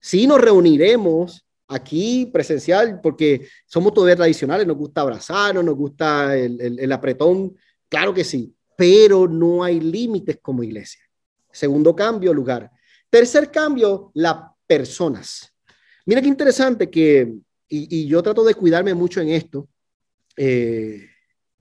Sí 0.00 0.26
nos 0.26 0.40
reuniremos 0.40 1.45
aquí 1.68 2.30
presencial 2.32 3.00
porque 3.02 3.48
somos 3.66 3.92
todavía 3.92 4.16
tradicionales, 4.16 4.66
nos 4.66 4.76
gusta 4.76 5.00
abrazarnos, 5.00 5.64
nos 5.64 5.76
gusta 5.76 6.36
el 6.36 6.92
apretón. 6.92 7.56
Claro 7.88 8.12
que 8.14 8.24
sí 8.24 8.56
pero 8.76 9.26
no 9.26 9.64
hay 9.64 9.80
límites 9.80 10.38
como 10.40 10.62
iglesia. 10.62 11.02
Segundo 11.50 11.96
cambio, 11.96 12.34
lugar. 12.34 12.70
Tercer 13.08 13.50
cambio, 13.50 14.10
las 14.14 14.36
personas. 14.66 15.52
Mira 16.04 16.20
qué 16.20 16.28
interesante 16.28 16.90
que, 16.90 17.34
y, 17.68 18.06
yo 18.06 18.22
trato 18.22 18.44
de 18.44 18.54
cuidarme 18.54 18.94
mucho 18.94 19.20
en 19.20 19.30
esto, 19.30 19.68
eh, 20.36 21.08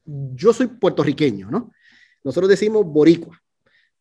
yo 0.04 0.54
soy 0.54 0.68
puertorriqueño, 0.68 1.50
¿no? 1.50 1.72
Nosotros 2.24 2.50
decimos 2.50 2.86
boricua, 2.86 3.42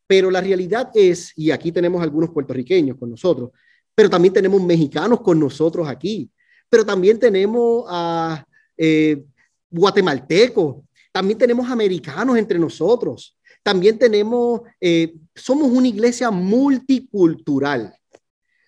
pero 0.06 0.30
la 0.30 0.40
realidad 0.40 0.90
es, 0.94 1.32
y 1.37 1.50
aquí 1.50 1.70
tenemos 1.70 2.02
algunos 2.02 2.30
puertorriqueños 2.30 2.99
con 2.99 3.11
nosotros, 3.11 3.50
pero 3.94 4.10
también 4.10 4.34
tenemos 4.34 4.62
mexicanos 4.62 5.20
con 5.20 5.38
nosotros 5.38 5.88
aquí, 5.88 6.30
pero 6.68 6.84
también 6.84 7.18
tenemos 7.18 7.84
a 7.88 8.44
eh, 8.76 9.22
guatemaltecos, 9.70 10.76
también 11.12 11.38
tenemos 11.38 11.70
americanos 11.70 12.36
entre 12.36 12.58
nosotros. 12.58 13.36
También 13.64 13.98
tenemos, 13.98 14.60
eh, 14.78 15.14
somos 15.34 15.70
una 15.70 15.88
iglesia 15.88 16.30
multicultural. 16.30 17.94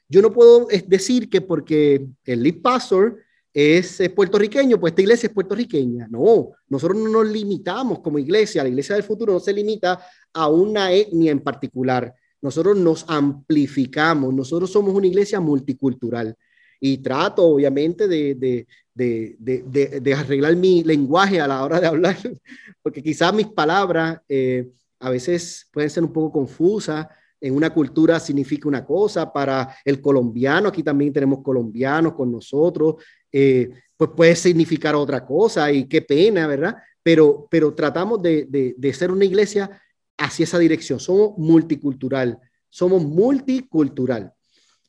Yo 0.08 0.22
no 0.22 0.32
puedo 0.32 0.68
decir 0.86 1.28
que 1.28 1.42
porque 1.42 2.06
el 2.24 2.42
lead 2.42 2.62
pastor 2.62 3.18
es, 3.52 4.00
puertorriqueño, 4.14 4.80
pues 4.80 4.92
esta 4.92 5.02
iglesia 5.02 5.26
es 5.26 5.34
puertorriqueña. 5.34 6.08
No, 6.08 6.52
nosotros 6.68 6.98
no 6.98 7.08
nos 7.10 7.26
limitamos 7.26 7.98
como 7.98 8.18
iglesia. 8.18 8.62
La 8.62 8.70
iglesia 8.70 8.94
del 8.94 9.04
futuro 9.04 9.34
no 9.34 9.40
se 9.40 9.52
limita 9.52 10.00
a 10.32 10.48
una 10.48 10.92
etnia 10.92 11.32
en 11.32 11.40
particular. 11.40 12.14
Nosotros 12.40 12.76
nos 12.76 13.04
amplificamos. 13.08 14.32
Nosotros 14.34 14.70
somos 14.70 14.94
una 14.94 15.06
iglesia 15.06 15.40
multicultural. 15.40 16.36
Y 16.80 16.98
trato, 16.98 17.42
obviamente, 17.42 18.06
de, 18.06 18.66
de, 18.94 20.14
arreglar 20.14 20.56
mi 20.56 20.82
lenguaje 20.84 21.40
a 21.40 21.46
la 21.46 21.64
hora 21.64 21.80
de 21.80 21.86
hablar, 21.86 22.16
porque 22.82 23.02
quizás 23.02 23.32
mis 23.32 23.46
palabras 23.46 24.20
eh, 24.28 24.70
a 25.00 25.10
veces 25.10 25.68
pueden 25.72 25.90
ser 25.90 26.04
un 26.04 26.12
poco 26.12 26.32
confusas. 26.32 27.06
En 27.40 27.54
una 27.54 27.72
cultura 27.72 28.18
significa 28.18 28.68
una 28.68 28.84
cosa, 28.84 29.32
para 29.32 29.74
el 29.84 30.00
colombiano, 30.00 30.68
aquí 30.68 30.82
también 30.82 31.12
tenemos 31.12 31.42
colombianos 31.42 32.14
con 32.14 32.32
nosotros, 32.32 32.96
eh, 33.30 33.70
pues 33.96 34.10
puede 34.16 34.34
significar 34.34 34.94
otra 34.94 35.24
cosa 35.24 35.70
y 35.70 35.86
qué 35.86 36.02
pena, 36.02 36.46
¿verdad? 36.46 36.76
Pero, 37.02 37.46
pero 37.50 37.74
tratamos 37.74 38.22
de, 38.22 38.74
de 38.76 38.92
ser 38.92 39.10
una 39.10 39.24
iglesia 39.24 39.82
hacia 40.16 40.44
esa 40.44 40.58
dirección. 40.58 41.00
Somos 41.00 41.36
multicultural, 41.36 42.38
somos 42.68 43.02
multicultural. 43.04 44.32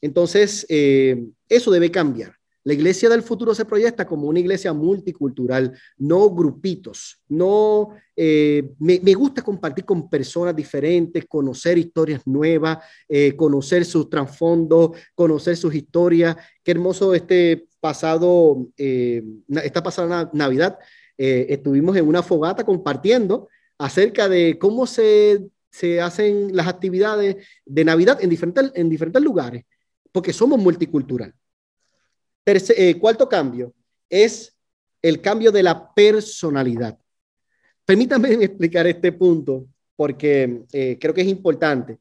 Entonces, 0.02 0.66
eh, 0.70 1.26
eso 1.50 1.72
debe 1.72 1.92
cambiar. 1.92 2.34
La 2.64 2.74
iglesia 2.74 3.08
del 3.08 3.24
futuro 3.24 3.56
se 3.56 3.64
proyecta 3.64 4.06
como 4.06 4.28
una 4.28 4.42
iglesia 4.42 4.74
multicultural, 4.74 5.74
no 5.98 6.30
grupitos. 6.32 7.18
No, 7.30 7.92
eh, 8.14 8.72
me, 8.78 9.14
gusta 9.14 9.42
compartir 9.42 9.86
con 9.86 10.10
personas 10.10 10.54
diferentes, 10.54 11.26
conocer 11.30 11.78
historias 11.78 12.28
nuevas, 12.28 12.80
eh, 13.08 13.38
conocer 13.38 13.86
sus 13.86 14.10
trasfondos, 14.10 14.92
conocer 15.16 15.56
sus 15.56 15.74
historias. 15.74 16.36
Qué 16.62 16.72
hermoso 16.72 17.16
este 17.16 17.68
pasado, 17.80 18.68
esta 18.76 19.82
pasada 19.82 20.30
Navidad, 20.34 20.78
estuvimos 21.18 21.96
en 21.96 22.06
una 22.06 22.22
fogata 22.22 22.66
compartiendo 22.66 23.48
acerca 23.78 24.28
de 24.28 24.58
cómo 24.58 24.88
se, 24.88 25.48
se 25.70 26.02
hacen 26.02 26.56
las 26.56 26.68
actividades 26.68 27.38
de 27.66 27.86
Navidad 27.86 28.18
en 28.22 28.30
diferentes, 28.30 28.72
en 28.76 28.90
diferentes 28.90 29.22
lugares, 29.22 29.64
porque 30.12 30.34
somos 30.34 30.60
multicultural. 30.60 31.34
Eh, 32.46 32.98
cuarto 32.98 33.28
cambio 33.28 33.74
es 34.10 34.58
el 35.02 35.22
cambio 35.22 35.52
de 35.52 35.64
la 35.64 35.94
personalidad. 35.94 36.98
Permítanme 37.86 38.32
explicar 38.44 38.88
este 38.88 39.12
punto 39.12 39.68
porque 39.96 40.64
eh, 40.72 40.98
creo 41.00 41.14
que 41.14 41.22
es 41.22 41.28
importante. 41.28 42.00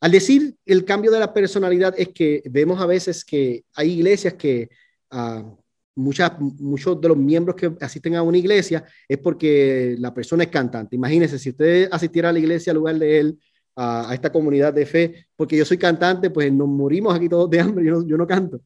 Al 0.00 0.10
decir 0.10 0.56
el 0.64 0.84
cambio 0.84 1.10
de 1.10 1.20
la 1.20 1.32
personalidad 1.32 1.94
es 1.98 2.08
que 2.08 2.42
vemos 2.46 2.80
a 2.80 2.86
veces 2.86 3.24
que 3.24 3.64
hay 3.74 3.92
iglesias 3.92 4.34
que 4.34 4.70
uh, 5.12 5.56
muchas, 5.94 6.38
muchos 6.40 7.00
de 7.00 7.08
los 7.08 7.16
miembros 7.16 7.56
que 7.56 7.72
asisten 7.80 8.16
a 8.16 8.22
una 8.22 8.38
iglesia 8.38 8.84
es 9.08 9.18
porque 9.18 9.96
la 9.98 10.12
persona 10.12 10.44
es 10.44 10.50
cantante. 10.50 10.96
Imagínense, 10.96 11.38
si 11.38 11.50
usted 11.50 11.88
asistiera 11.90 12.30
a 12.30 12.32
la 12.32 12.38
iglesia 12.38 12.70
al 12.70 12.78
lugar 12.78 12.98
de 12.98 13.18
él, 13.18 13.38
a, 13.76 14.10
esta 14.12 14.30
comunidad 14.30 14.72
de 14.72 14.86
fe, 14.86 15.26
porque 15.36 15.56
yo 15.56 15.64
soy 15.64 15.78
cantante, 15.78 16.30
pues 16.30 16.52
nos 16.52 16.68
morimos 16.68 17.14
aquí 17.14 17.28
todos 17.28 17.48
de 17.50 17.60
hambre, 17.60 17.84
yo 17.84 18.06
yo 18.06 18.16
no 18.16 18.26
canto. 18.26 18.60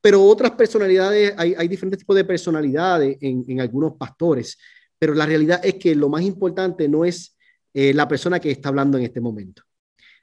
Pero 0.00 0.22
otras 0.22 0.52
personalidades, 0.52 1.34
hay, 1.36 1.54
hay 1.56 1.68
diferentes 1.68 2.00
tipos 2.00 2.14
de 2.16 2.24
personalidades 2.24 3.16
en, 3.20 3.44
en, 3.48 3.60
algunos 3.60 3.94
pastores, 3.94 4.56
pero 4.98 5.14
la 5.14 5.26
realidad 5.26 5.60
es 5.64 5.74
que 5.74 5.94
lo 5.94 6.08
más 6.08 6.22
importante 6.22 6.88
no 6.88 7.04
es 7.04 7.36
eh, 7.74 7.92
la 7.92 8.06
persona 8.06 8.38
que 8.38 8.50
está 8.50 8.68
hablando 8.68 8.98
en 8.98 9.04
este 9.04 9.20
momento. 9.20 9.62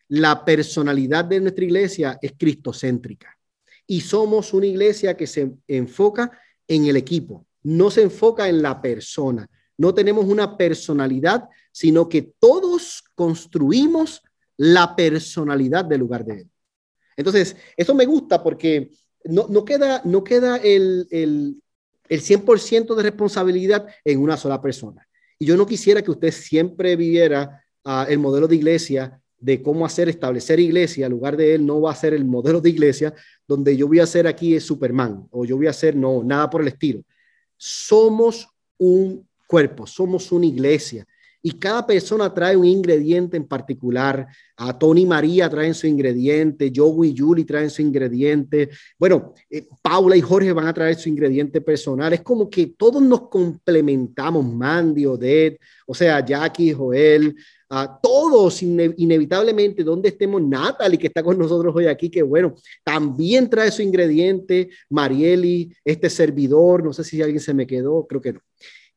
La 0.10 0.46
personalidad 0.46 1.26
de 1.26 1.42
nuestra 1.42 1.66
iglesia 1.66 2.18
es 2.22 2.34
cristocéntrica 2.38 3.38
y 3.88 4.02
somos 4.02 4.54
una 4.54 4.66
iglesia 4.66 5.16
que 5.16 5.28
se 5.28 5.52
enfoca 5.68 6.32
en 6.68 6.86
el 6.86 6.96
equipo, 6.96 7.46
no 7.64 7.92
se 7.92 8.02
enfoca 8.02 8.48
en 8.48 8.62
la 8.62 8.82
persona. 8.82 9.50
No 9.78 9.94
tenemos 9.94 10.26
una 10.26 10.56
personalidad, 10.56 11.50
sino 11.72 12.08
que 12.08 12.34
todos 12.40 13.04
construimos 13.16 14.22
la 14.58 14.96
personalidad 14.96 15.86
del 15.86 16.02
lugar 16.02 16.24
de 16.24 16.42
él. 16.42 16.50
Entonces, 17.18 17.56
eso 17.76 17.94
me 17.96 18.06
gusta 18.06 18.42
porque 18.44 18.92
no, 19.24 19.66
queda, 19.66 20.02
no 20.06 20.24
queda 20.24 20.58
el, 20.58 21.08
el, 21.12 21.62
el 22.10 22.22
100% 22.22 22.96
de 22.96 23.04
responsabilidad 23.04 23.88
en 24.04 24.20
una 24.20 24.38
sola 24.38 24.62
persona. 24.62 25.08
Y 25.40 25.46
yo 25.46 25.58
no 25.58 25.66
quisiera 25.66 26.02
que 26.02 26.12
usted 26.12 26.32
siempre 26.32 26.96
viviera 26.96 27.64
ah, 27.84 28.06
el 28.10 28.20
modelo 28.20 28.48
de 28.48 28.56
iglesia 28.56 29.20
de 29.44 29.62
cómo 29.62 29.86
hacer 29.86 30.08
establecer 30.08 30.58
iglesia, 30.62 31.06
en 31.06 31.12
lugar 31.12 31.36
de 31.36 31.54
él 31.54 31.66
no 31.66 31.82
va 31.82 31.92
a 31.92 31.96
ser 31.96 32.14
el 32.14 32.24
modelo 32.24 32.62
de 32.62 32.70
iglesia 32.70 33.14
donde 33.46 33.76
yo 33.76 33.90
voy 33.90 34.00
a 34.00 34.06
ser 34.06 34.26
aquí 34.26 34.56
es 34.56 34.64
Superman 34.64 35.28
o 35.32 35.44
yo 35.44 35.58
voy 35.58 35.68
a 35.68 35.74
ser 35.74 35.98
no, 35.98 36.24
nada 36.24 36.50
por 36.50 36.62
el 36.62 36.70
estilo. 36.70 37.04
Somos 37.58 38.48
un 38.78 39.28
cuerpo, 39.46 39.86
somos 39.86 40.32
una 40.32 40.46
iglesia 40.46 41.06
y 41.46 41.52
cada 41.52 41.86
persona 41.86 42.34
trae 42.34 42.56
un 42.56 42.66
ingrediente 42.66 43.36
en 43.36 43.46
particular. 43.46 44.26
A 44.56 44.80
Tony 44.80 45.06
María 45.06 45.50
traen 45.50 45.74
su 45.74 45.86
ingrediente, 45.86 46.72
Joey 46.74 47.10
y 47.10 47.18
Julie 47.18 47.44
traen 47.44 47.70
su 47.70 47.82
ingrediente. 47.82 48.70
Bueno, 48.98 49.34
eh, 49.50 49.68
Paula 49.82 50.16
y 50.16 50.22
Jorge 50.22 50.54
van 50.54 50.68
a 50.68 50.74
traer 50.74 50.96
su 50.96 51.10
ingrediente 51.10 51.60
personal. 51.60 52.14
Es 52.14 52.22
como 52.22 52.50
que 52.50 52.68
todos 52.78 53.02
nos 53.02 53.28
complementamos, 53.28 54.46
Mandy, 54.46 55.06
Odette, 55.06 55.60
o 55.86 55.94
sea, 55.94 56.26
Jackie, 56.26 56.72
Joel, 56.72 57.36
a 57.70 58.00
todos 58.02 58.64
inevitablemente, 58.64 59.84
donde 59.84 60.10
estemos, 60.10 60.42
Natalie, 60.42 60.98
que 60.98 61.08
está 61.08 61.22
con 61.22 61.38
nosotros 61.38 61.76
hoy 61.76 61.88
aquí, 61.88 62.10
que 62.10 62.22
bueno, 62.22 62.56
también 62.86 63.50
trae 63.50 63.70
su 63.70 63.82
ingrediente, 63.82 64.70
Marieli, 64.90 65.76
este 65.84 66.10
servidor, 66.10 66.84
no 66.86 66.94
sé 66.94 67.04
si 67.04 67.22
alguien 67.22 67.42
se 67.42 67.54
me 67.54 67.68
quedó, 67.68 68.06
creo 68.08 68.22
que 68.22 68.34
no 68.34 68.40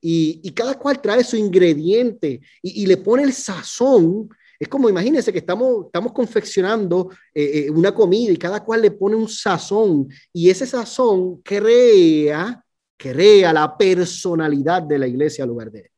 y, 0.09 0.53
cada 0.53 0.79
cual 0.79 1.03
trae 1.03 1.25
su 1.25 1.37
ingrediente 1.37 2.41
y, 2.63 2.87
le 2.87 2.97
pone 2.97 3.25
el 3.25 3.33
sazón. 3.33 4.29
Es 4.57 4.69
como, 4.69 4.89
imagínense 4.89 5.33
que 5.33 5.41
estamos, 5.41 5.87
estamos 5.87 6.13
confeccionando 6.13 7.11
eh, 7.35 7.67
eh, 7.67 7.71
una 7.71 7.93
comida 7.93 8.31
y 8.31 8.37
cada 8.37 8.63
cual 8.63 8.83
le 8.83 8.93
pone 8.93 9.17
un 9.17 9.29
sazón 9.29 10.09
y 10.33 10.49
ese 10.49 10.65
sazón 10.65 11.43
crea, 11.43 12.65
crea 12.97 13.53
la 13.53 13.77
personalidad 13.77 14.83
de 14.83 14.99
la 15.01 15.09
iglesia 15.09 15.43
al 15.43 15.51
lugar 15.51 15.73
de 15.73 15.81
él. 15.81 15.91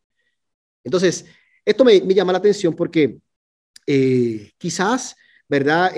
Entonces, 0.82 1.26
esto 1.62 1.84
me, 1.84 2.00
me 2.00 2.14
llama 2.14 2.32
la 2.32 2.38
atención 2.38 2.74
porque 2.74 3.18
eh, 3.86 4.52
quizás, 4.56 5.16
¿verdad? 5.46 5.92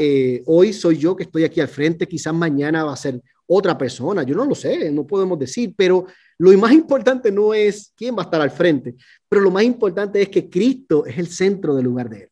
hoy 0.46 0.72
soy 0.72 0.98
yo 0.98 1.14
que 1.14 1.22
estoy 1.22 1.44
aquí 1.44 1.60
al 1.60 1.68
frente, 1.68 2.08
quizás 2.08 2.34
mañana 2.34 2.82
va 2.82 2.92
a 2.92 2.96
ser 2.96 3.22
otra 3.46 3.78
persona, 3.78 4.24
yo 4.24 4.34
no 4.34 4.44
lo 4.44 4.54
sé, 4.56 4.90
no 4.90 5.06
podemos 5.06 5.38
decir, 5.38 5.74
pero 5.76 6.06
lo 6.40 6.56
más 6.56 6.72
importante 6.72 7.30
no 7.30 7.52
es 7.52 7.92
quién 7.94 8.16
va 8.16 8.22
a 8.22 8.24
estar 8.24 8.40
al 8.40 8.50
frente, 8.50 8.94
pero 9.28 9.42
lo 9.42 9.50
más 9.50 9.62
importante 9.62 10.22
es 10.22 10.30
que 10.30 10.48
Cristo 10.48 11.04
es 11.04 11.18
el 11.18 11.28
centro 11.28 11.74
del 11.74 11.84
lugar 11.84 12.08
de 12.08 12.22
él. 12.22 12.30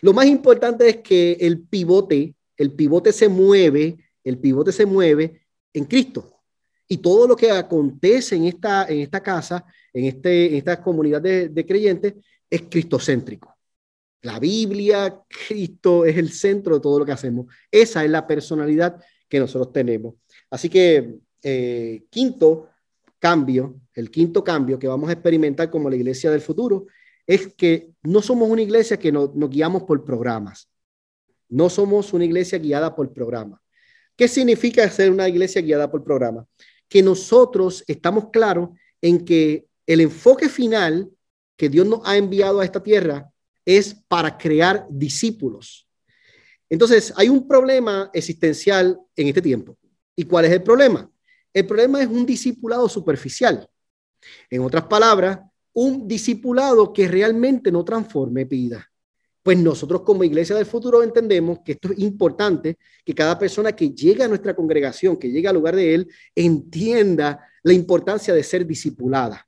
Lo 0.00 0.12
más 0.12 0.26
importante 0.26 0.88
es 0.88 0.96
que 0.96 1.36
el 1.38 1.60
pivote, 1.60 2.34
el 2.56 2.72
pivote 2.72 3.12
se 3.12 3.28
mueve, 3.28 3.96
el 4.24 4.38
pivote 4.38 4.72
se 4.72 4.86
mueve 4.86 5.42
en 5.72 5.84
Cristo. 5.84 6.40
Y 6.88 6.96
todo 6.96 7.28
lo 7.28 7.36
que 7.36 7.52
acontece 7.52 8.34
en 8.34 8.46
esta, 8.46 8.86
en 8.88 9.02
esta 9.02 9.22
casa, 9.22 9.64
en, 9.92 10.06
este, 10.06 10.48
en 10.48 10.54
esta 10.56 10.82
comunidad 10.82 11.22
de, 11.22 11.64
creyentes, 11.64 12.14
es 12.50 12.62
cristocéntrico. 12.62 13.56
La 14.22 14.40
Biblia, 14.40 15.22
Cristo 15.28 16.04
es 16.04 16.16
el 16.16 16.32
centro 16.32 16.74
de 16.74 16.80
todo 16.80 16.98
lo 16.98 17.06
que 17.06 17.12
hacemos. 17.12 17.46
Esa 17.70 18.04
es 18.04 18.10
la 18.10 18.26
personalidad 18.26 19.00
que 19.28 19.38
nosotros 19.38 19.72
tenemos. 19.72 20.16
Así 20.50 20.68
que, 20.68 21.18
eh, 21.40 22.02
quinto 22.10 22.71
cambio, 23.22 23.80
el 23.94 24.10
quinto 24.10 24.42
cambio 24.42 24.80
que 24.80 24.88
vamos 24.88 25.08
a 25.08 25.12
experimentar 25.12 25.70
como 25.70 25.88
la 25.88 25.94
iglesia 25.94 26.28
del 26.32 26.40
futuro 26.40 26.86
es 27.24 27.54
que 27.54 27.92
no 28.02 28.20
somos 28.20 28.50
una 28.50 28.62
iglesia 28.62 28.98
que 28.98 29.12
nos, 29.12 29.30
guiamos 29.48 29.84
por 29.84 30.04
programas. 30.04 30.68
No 31.48 31.70
somos 31.70 32.12
una 32.12 32.24
iglesia 32.24 32.58
guiada 32.58 32.96
por 32.96 33.12
programas. 33.12 33.60
¿Qué 34.16 34.26
significa 34.26 34.90
ser 34.90 35.12
una 35.12 35.28
iglesia 35.28 35.62
guiada 35.62 35.88
por 35.88 36.02
programas? 36.02 36.46
Que 36.88 37.00
nosotros 37.00 37.84
estamos 37.86 38.30
claros 38.32 38.70
en 39.00 39.24
que 39.24 39.66
el 39.86 40.00
enfoque 40.00 40.48
final 40.48 41.08
que 41.56 41.68
Dios 41.68 41.86
nos 41.86 42.00
ha 42.04 42.16
enviado 42.16 42.58
a 42.58 42.64
esta 42.64 42.82
tierra 42.82 43.30
es 43.64 43.94
para 44.08 44.36
crear 44.36 44.84
discípulos. 44.90 45.86
Entonces, 46.68 47.12
hay 47.16 47.28
un 47.28 47.46
problema 47.46 48.10
existencial 48.12 48.98
en 49.14 49.28
este 49.28 49.42
tiempo. 49.42 49.78
¿Y 50.16 50.24
cuál 50.24 50.46
es 50.46 50.50
el 50.50 50.62
problema? 50.64 51.08
El 51.52 51.66
problema 51.66 52.00
es 52.00 52.08
un 52.08 52.24
discipulado 52.24 52.88
superficial. 52.88 53.68
En 54.48 54.62
otras 54.62 54.84
palabras, 54.84 55.40
un 55.74 56.06
discipulado 56.06 56.92
que 56.92 57.08
realmente 57.08 57.70
no 57.70 57.84
transforme 57.84 58.44
vida. 58.44 58.88
Pues 59.42 59.58
nosotros 59.58 60.02
como 60.02 60.22
iglesia 60.22 60.54
del 60.54 60.66
futuro 60.66 61.02
entendemos 61.02 61.58
que 61.64 61.72
esto 61.72 61.92
es 61.92 61.98
importante, 61.98 62.78
que 63.04 63.14
cada 63.14 63.36
persona 63.38 63.72
que 63.72 63.90
llega 63.90 64.24
a 64.24 64.28
nuestra 64.28 64.54
congregación, 64.54 65.16
que 65.16 65.30
llega 65.30 65.50
al 65.50 65.56
lugar 65.56 65.74
de 65.74 65.94
él, 65.94 66.08
entienda 66.34 67.44
la 67.64 67.72
importancia 67.72 68.32
de 68.32 68.42
ser 68.44 68.64
discipulada, 68.64 69.46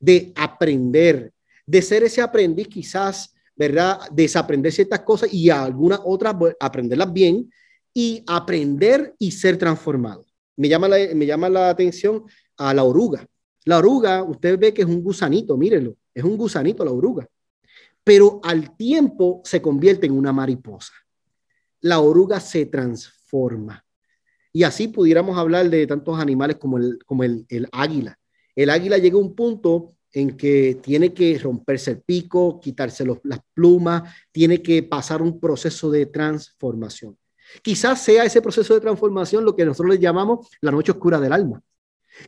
de 0.00 0.32
aprender, 0.34 1.32
de 1.64 1.82
ser 1.82 2.02
ese 2.02 2.20
aprendiz 2.20 2.66
quizás, 2.66 3.34
¿verdad? 3.54 4.00
Desaprender 4.10 4.72
ciertas 4.72 5.00
cosas 5.00 5.32
y 5.32 5.48
algunas 5.48 6.00
otras 6.04 6.34
aprenderlas 6.58 7.12
bien 7.12 7.50
y 7.94 8.24
aprender 8.26 9.14
y 9.18 9.30
ser 9.30 9.56
transformado. 9.56 10.25
Me 10.56 10.68
llama 10.68 10.88
la, 10.88 10.96
me 11.14 11.26
llama 11.26 11.48
la 11.48 11.68
atención 11.68 12.24
a 12.56 12.72
la 12.72 12.84
oruga. 12.84 13.26
La 13.64 13.78
oruga, 13.78 14.22
usted 14.22 14.58
ve 14.58 14.72
que 14.72 14.82
es 14.82 14.88
un 14.88 15.02
gusanito, 15.02 15.56
mírenlo, 15.56 15.96
es 16.14 16.24
un 16.24 16.36
gusanito 16.36 16.84
la 16.84 16.92
oruga, 16.92 17.28
pero 18.04 18.40
al 18.44 18.76
tiempo 18.76 19.42
se 19.44 19.60
convierte 19.60 20.06
en 20.06 20.12
una 20.12 20.32
mariposa. 20.32 20.92
La 21.80 22.00
oruga 22.00 22.40
se 22.40 22.66
transforma. 22.66 23.84
Y 24.52 24.62
así 24.62 24.88
pudiéramos 24.88 25.36
hablar 25.36 25.68
de 25.68 25.86
tantos 25.86 26.18
animales 26.18 26.56
como 26.56 26.78
el, 26.78 26.98
como 27.04 27.24
el, 27.24 27.44
el 27.48 27.68
águila. 27.72 28.18
El 28.54 28.70
águila 28.70 28.98
llega 28.98 29.16
a 29.16 29.20
un 29.20 29.34
punto 29.34 29.96
en 30.12 30.36
que 30.36 30.78
tiene 30.82 31.12
que 31.12 31.38
romperse 31.38 31.90
el 31.90 32.00
pico, 32.00 32.58
quitarse 32.58 33.04
las 33.04 33.40
plumas, 33.52 34.14
tiene 34.32 34.62
que 34.62 34.82
pasar 34.82 35.20
un 35.20 35.38
proceso 35.38 35.90
de 35.90 36.06
transformación. 36.06 37.18
Quizás 37.62 38.02
sea 38.02 38.24
ese 38.24 38.42
proceso 38.42 38.74
de 38.74 38.80
transformación 38.80 39.44
lo 39.44 39.54
que 39.54 39.64
nosotros 39.64 39.94
le 39.94 40.00
llamamos 40.00 40.48
la 40.60 40.70
noche 40.70 40.92
oscura 40.92 41.20
del 41.20 41.32
alma. 41.32 41.62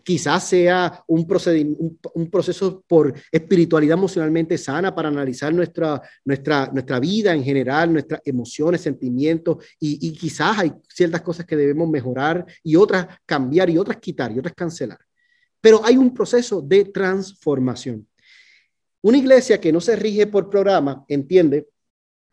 Quizás 0.03 0.47
sea 0.47 1.03
un, 1.07 1.27
proceso 1.27 2.85
por 2.87 3.15
espiritualidad 3.33 3.97
emocionalmente 3.97 4.59
sana 4.59 4.95
para 4.95 5.09
analizar 5.09 5.53
nuestra, 5.55 6.03
nuestra, 6.25 6.71
nuestra 6.73 7.01
vida 7.01 7.33
en 7.33 7.43
general, 7.43 7.92
nuestras 7.92 8.21
emociones, 8.25 8.83
sentimientos, 8.83 9.64
y, 9.81 10.07
y 10.07 10.12
quizás 10.12 10.59
hay 10.59 10.73
ciertas 10.88 11.23
cosas 11.23 11.47
que 11.47 11.57
debemos 11.57 11.88
mejorar 11.88 12.45
y 12.62 12.77
otras 12.77 13.07
cambiar 13.25 13.71
y 13.71 13.79
otras 13.79 13.97
quitar 13.97 14.31
y 14.31 14.38
otras 14.38 14.55
cancelar. 14.55 14.99
Pero 15.61 15.81
hay 15.85 15.97
un 15.97 16.12
proceso 16.12 16.61
de 16.61 16.85
transformación. 16.85 18.07
Una 19.01 19.19
iglesia 19.19 19.61
que 19.61 19.73
no 19.73 19.81
se 19.81 19.97
rige 19.97 20.27
por 20.27 20.51
programa 20.51 21.05
entiende 21.09 21.69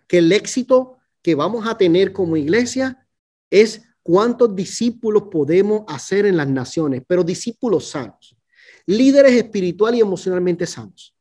que 0.08 0.18
el 0.18 0.32
éxito 0.32 0.95
que 1.26 1.34
vamos 1.34 1.66
a 1.66 1.76
tener 1.76 2.14
como 2.14 2.38
iglesia 2.38 3.04
es 3.50 3.82
cuántos 4.04 4.56
discípulos 4.56 5.24
podemos 5.32 5.82
hacer 5.88 6.28
en 6.28 6.38
las 6.38 6.48
naciones, 6.48 7.02
pero 7.08 7.24
discípulos 7.24 7.90
sanos, 7.90 8.38
líderes 8.86 9.34
espiritual 9.34 9.96
y 9.96 10.02
emocionalmente 10.02 10.68
sanos. 10.68 11.16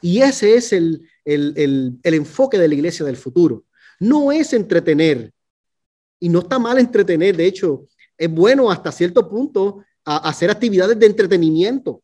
Y 0.00 0.22
ese 0.22 0.54
es 0.54 0.72
el, 0.72 1.06
el, 1.26 1.98
el 2.02 2.14
enfoque 2.14 2.56
de 2.56 2.66
la 2.66 2.74
iglesia 2.74 3.04
del 3.04 3.18
futuro. 3.18 3.66
No 4.00 4.32
es 4.32 4.54
entretener, 4.54 5.34
y 6.18 6.30
no 6.30 6.38
está 6.38 6.58
mal 6.58 6.78
entretener, 6.78 7.36
de 7.36 7.44
hecho, 7.44 7.86
es 8.16 8.30
bueno 8.30 8.70
hasta 8.70 8.90
cierto 8.90 9.28
punto 9.28 9.84
a 10.02 10.30
hacer 10.30 10.50
actividades 10.50 10.98
de 10.98 11.04
entretenimiento. 11.04 12.02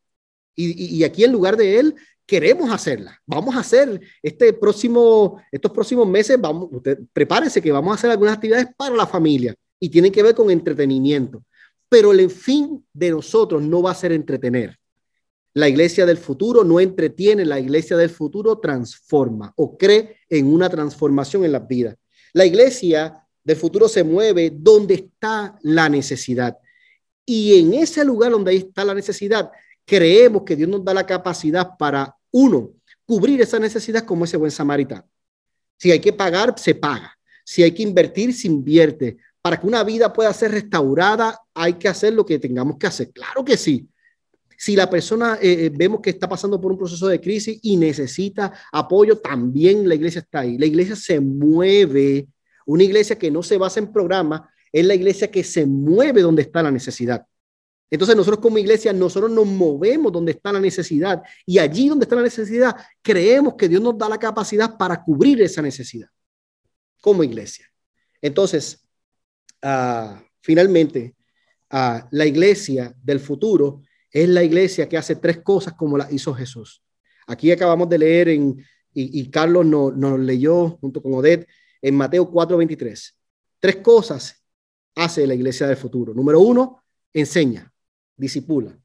Y, 0.55 1.03
aquí 1.03 1.25
en 1.25 1.33
lugar 1.33 1.57
de 1.57 1.79
él, 1.79 1.95
queremos 2.29 2.71
hacerla. 2.71 3.19
Vamos 3.25 3.57
a 3.57 3.61
hacer 3.61 3.99
este 4.23 4.53
próximo, 4.53 5.41
estos 5.51 5.73
próximos 5.73 6.07
meses, 6.07 6.39
vamos, 6.39 6.69
usted 6.71 6.99
prepárese 7.11 7.63
que 7.63 7.73
vamos 7.73 7.91
a 7.91 7.95
hacer 7.95 8.11
algunas 8.11 8.35
actividades 8.35 8.69
para 8.77 8.95
la 8.95 9.07
familia 9.07 9.55
y 9.81 9.89
tienen 9.89 10.13
que 10.13 10.23
ver 10.23 10.35
con 10.35 10.51
entretenimiento. 10.51 11.43
Pero 11.89 12.13
el 12.13 12.29
fin 12.29 12.85
de 12.93 13.13
nosotros 13.13 13.63
no 13.63 13.81
va 13.81 13.93
a 13.93 13.95
ser 13.95 14.13
entretener. 14.13 14.77
La 15.55 15.71
iglesia 15.71 16.05
del 16.05 16.19
futuro 16.19 16.65
no 16.65 16.81
entretiene, 16.81 17.47
la 17.47 17.59
iglesia 17.59 17.97
del 17.97 18.11
futuro 18.11 18.59
transforma 18.59 19.55
o 19.57 19.79
cree 19.79 20.19
en 20.29 20.53
una 20.53 20.69
transformación 20.69 21.47
en 21.47 21.53
las 21.53 21.67
vidas. 21.67 21.97
La 22.35 22.45
iglesia 22.45 23.25
del 23.43 23.57
futuro 23.57 23.89
se 23.89 24.05
mueve 24.05 24.53
donde 24.55 24.95
está 24.95 25.59
la 25.63 25.89
necesidad. 25.89 26.59
Y 27.25 27.59
en 27.59 27.73
ese 27.73 28.05
lugar 28.05 28.33
donde 28.33 28.51
ahí 28.51 28.59
está 28.59 28.85
la 28.85 28.95
necesidad, 28.95 29.51
creemos 29.87 30.43
que 30.43 30.57
Dios 30.57 30.69
nos 30.69 30.85
da 30.85 30.93
la 30.93 31.07
capacidad 31.07 31.71
para, 31.79 32.15
uno, 32.31 32.73
cubrir 33.05 33.41
esa 33.41 33.59
necesidad 33.59 34.05
como 34.05 34.25
ese 34.25 34.37
buen 34.37 34.51
samaritano. 34.51 35.09
Si 35.79 35.91
hay 35.91 36.01
que 36.01 36.13
pagar, 36.13 36.59
se 36.59 36.75
paga. 36.75 37.17
Si 37.45 37.63
hay 37.63 37.73
que 37.73 37.83
invertir, 37.83 38.35
se 38.35 38.49
invierte. 38.49 39.17
Para 39.41 39.59
que 39.59 39.67
una 39.67 39.85
vida 39.85 40.13
pueda 40.13 40.33
ser 40.33 40.51
restaurada, 40.51 41.41
hay 41.55 41.75
que 41.75 41.89
hacer 41.89 42.13
lo 42.13 42.27
que 42.27 42.39
tengamos 42.39 42.77
que 42.77 42.87
hacer. 42.87 43.11
Claro 43.11 43.45
que 43.45 43.57
sí. 43.57 43.89
Si 44.59 44.75
la 44.75 44.91
persona 44.91 45.39
eh, 45.41 45.67
eh, 45.67 45.71
vemos 45.73 46.01
que 46.01 46.11
está 46.11 46.29
pasando 46.29 46.61
por 46.61 46.73
un 46.73 46.79
proceso 46.79 47.07
de 47.07 47.21
crisis 47.21 47.59
y 47.63 47.77
necesita 47.77 48.53
apoyo, 48.73 49.19
también 49.19 49.89
la 49.89 49.95
iglesia 49.95 50.21
está 50.21 50.41
ahí. 50.41 50.59
La 50.59 50.67
iglesia 50.67 50.97
se 50.97 51.21
mueve. 51.21 52.27
Una 52.67 52.83
iglesia 52.83 53.17
que 53.17 53.31
no 53.31 53.43
se 53.43 53.57
basa 53.57 53.79
en 53.79 53.93
programas, 53.93 54.43
es 54.73 54.85
la 54.85 54.95
iglesia 54.95 55.31
que 55.31 55.45
se 55.45 55.65
mueve 55.65 56.21
donde 56.21 56.43
está 56.43 56.63
la 56.63 56.71
necesidad. 56.71 57.25
Entonces 57.91 58.17
nosotros 58.17 58.41
como 58.41 58.59
iglesia, 58.59 58.93
nosotros 58.93 59.31
nos 59.31 59.47
movemos 59.47 60.13
donde 60.13 60.33
está 60.33 60.53
la 60.53 60.61
necesidad 60.61 61.23
y 61.47 61.59
allí 61.59 61.89
donde 61.89 62.05
está 62.05 62.17
la 62.17 62.23
necesidad, 62.23 62.77
creemos 63.03 63.55
que 63.55 63.69
Dios 63.69 63.81
nos 63.81 63.97
da 63.97 64.09
la 64.09 64.19
capacidad 64.19 64.77
para 64.77 65.03
cubrir 65.03 65.41
esa 65.41 65.63
necesidad 65.63 66.09
como 67.01 67.23
iglesia. 67.23 67.67
Entonces, 68.21 68.87
ah, 69.63 70.23
finalmente, 70.41 71.15
ah, 71.71 72.07
la 72.11 72.27
iglesia 72.27 72.95
del 73.03 73.21
futuro 73.21 73.83
es 74.11 74.29
la 74.29 74.43
iglesia 74.43 74.89
que 74.89 74.99
hace 74.99 75.17
tres 75.17 75.39
cosas 75.43 75.75
como 75.75 75.97
la 75.97 76.09
hizo 76.11 76.35
Jesús. 76.35 76.83
Aquí 77.27 77.51
acabamos 77.51 77.89
de 77.89 77.99
leer 77.99 78.29
y, 78.93 79.31
Carlos 79.31 79.65
nos, 79.65 79.97
nos 79.97 80.19
leyó 80.19 80.71
junto 80.81 81.03
con 81.03 81.15
Odette 81.15 81.47
en 81.81 81.95
Mateo 81.95 82.31
4:23. 82.31 83.15
Tres 83.61 83.77
cosas 83.77 84.43
hace 84.95 85.27
la 85.27 85.35
iglesia 85.35 85.67
del 85.67 85.77
futuro? 85.77 86.13
Número 86.13 86.41
uno, 86.41 86.83
enseña, 87.13 87.68
disipula. 88.19 88.79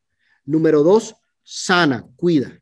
Número 0.45 0.83
dos, 0.83 1.15
sana, 1.43 2.07
cuida. 2.15 2.61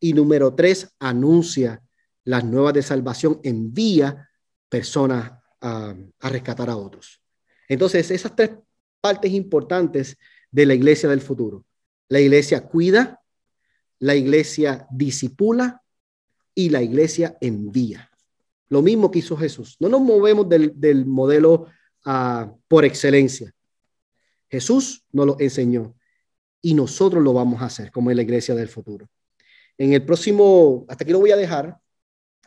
Y 0.00 0.14
número 0.14 0.54
tres, 0.54 0.94
anuncia 0.98 1.82
las 2.24 2.44
nuevas 2.44 2.74
de 2.74 2.82
salvación, 2.82 3.40
envía 3.42 4.28
personas 4.68 5.32
a, 5.60 5.94
rescatar 6.20 6.70
a 6.70 6.76
otros. 6.76 7.20
Entonces, 7.68 8.10
esas 8.10 8.34
tres 8.34 8.50
partes 9.00 9.32
importantes 9.32 10.16
de 10.50 10.66
la 10.66 10.74
iglesia 10.74 11.08
del 11.08 11.20
futuro. 11.20 11.64
La 12.08 12.20
iglesia 12.20 12.66
cuida, 12.66 13.20
la 13.98 14.14
iglesia 14.14 14.86
disipula 14.90 15.82
y 16.54 16.70
la 16.70 16.82
iglesia 16.82 17.36
envía. 17.40 18.10
Lo 18.68 18.82
mismo 18.82 19.10
que 19.10 19.20
hizo 19.20 19.36
Jesús. 19.36 19.76
No 19.78 19.88
nos 19.88 20.00
movemos 20.00 20.48
del, 20.48 20.72
del 20.74 21.06
modelo 21.06 21.66
por 22.68 22.84
excelencia. 22.84 23.52
Jesús 24.48 25.04
nos 25.12 25.26
lo 25.26 25.36
enseñó 25.40 25.94
y 26.62 26.74
nosotros 26.74 27.22
lo 27.22 27.32
vamos 27.32 27.62
a 27.62 27.66
hacer 27.66 27.90
como 27.90 28.10
en 28.10 28.16
la 28.16 28.22
iglesia 28.22 28.54
del 28.54 28.68
futuro. 28.68 29.08
En 29.78 29.92
el 29.92 30.04
próximo, 30.04 30.84
hasta 30.88 31.04
aquí 31.04 31.12
lo 31.12 31.20
voy 31.20 31.30
a 31.30 31.36
dejar, 31.36 31.78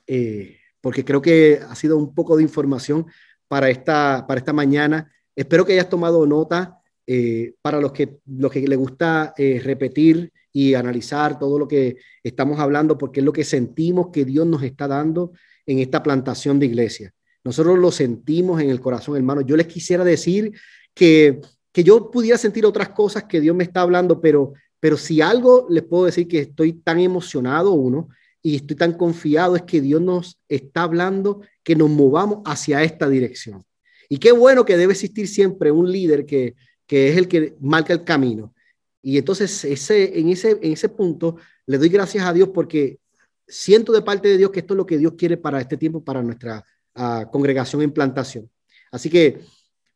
eh, 0.07 0.57
porque 0.81 1.05
creo 1.05 1.21
que 1.21 1.59
ha 1.67 1.75
sido 1.75 1.97
un 1.97 2.13
poco 2.15 2.37
de 2.37 2.43
información 2.43 3.05
para 3.47 3.69
esta, 3.69 4.25
para 4.27 4.39
esta 4.39 4.53
mañana. 4.53 5.11
Espero 5.35 5.65
que 5.65 5.73
hayas 5.73 5.89
tomado 5.89 6.25
nota. 6.25 6.75
eh, 7.11 7.55
para 7.63 7.81
los 7.81 7.91
que, 7.91 8.19
los 8.27 8.51
que 8.51 8.67
le 8.67 8.75
gusta 8.75 9.33
eh, 9.35 9.59
repetir 9.63 10.31
y 10.53 10.75
analizar 10.75 11.39
todo 11.39 11.57
lo 11.57 11.67
que 11.67 11.97
estamos 12.21 12.59
hablando, 12.59 12.99
porque 12.99 13.21
es 13.21 13.25
lo 13.25 13.33
que 13.33 13.43
sentimos 13.43 14.09
que 14.13 14.25
Dios 14.25 14.45
nos 14.45 14.61
está 14.61 14.87
dando 14.87 15.31
en 15.65 15.79
esta 15.79 16.03
plantación 16.03 16.59
de 16.59 16.67
iglesia. 16.67 17.11
Nosotros 17.43 17.79
lo 17.79 17.91
sentimos 17.91 18.61
en 18.61 18.69
el 18.69 18.79
corazón, 18.79 19.15
hermano. 19.15 19.41
Yo 19.41 19.57
les 19.57 19.65
quisiera 19.65 20.03
decir 20.03 20.51
que, 20.93 21.41
que 21.71 21.83
yo 21.83 22.09
pudiera 22.11 22.37
sentir 22.37 22.65
otras 22.65 22.89
cosas 22.89 23.25
que 23.25 23.39
Dios 23.39 23.55
me 23.55 23.63
está 23.63 23.81
hablando, 23.81 24.19
pero, 24.19 24.53
pero 24.79 24.97
si 24.97 25.21
algo 25.21 25.67
les 25.69 25.83
puedo 25.83 26.05
decir 26.05 26.27
que 26.27 26.39
estoy 26.39 26.73
tan 26.73 26.99
emocionado, 26.99 27.73
uno, 27.73 28.09
y 28.41 28.55
estoy 28.55 28.75
tan 28.77 28.93
confiado, 28.93 29.55
es 29.55 29.63
que 29.63 29.81
Dios 29.81 30.01
nos 30.01 30.39
está 30.47 30.83
hablando 30.83 31.41
que 31.63 31.75
nos 31.75 31.89
movamos 31.89 32.39
hacia 32.45 32.83
esta 32.83 33.09
dirección. 33.09 33.65
Y 34.07 34.17
qué 34.17 34.31
bueno 34.31 34.65
que 34.65 34.77
debe 34.77 34.93
existir 34.93 35.27
siempre 35.27 35.71
un 35.71 35.91
líder 35.91 36.25
que, 36.25 36.55
que 36.87 37.09
es 37.09 37.17
el 37.17 37.27
que 37.27 37.55
marca 37.59 37.93
el 37.93 38.03
camino. 38.03 38.53
Y 39.01 39.17
entonces 39.17 39.63
ese, 39.65 40.19
en, 40.19 40.29
ese, 40.29 40.51
en 40.61 40.73
ese 40.73 40.89
punto 40.89 41.37
le 41.65 41.77
doy 41.77 41.89
gracias 41.89 42.25
a 42.25 42.33
Dios 42.33 42.49
porque 42.49 42.99
siento 43.47 43.91
de 43.91 44.01
parte 44.01 44.27
de 44.27 44.37
Dios 44.37 44.51
que 44.51 44.59
esto 44.59 44.73
es 44.73 44.77
lo 44.77 44.85
que 44.85 44.97
Dios 44.97 45.13
quiere 45.17 45.37
para 45.37 45.61
este 45.61 45.77
tiempo, 45.77 46.03
para 46.03 46.23
nuestra 46.23 46.65
uh, 46.95 47.29
congregación 47.31 47.81
en 47.81 47.91
plantación. 47.91 48.49
Así 48.91 49.09
que 49.09 49.39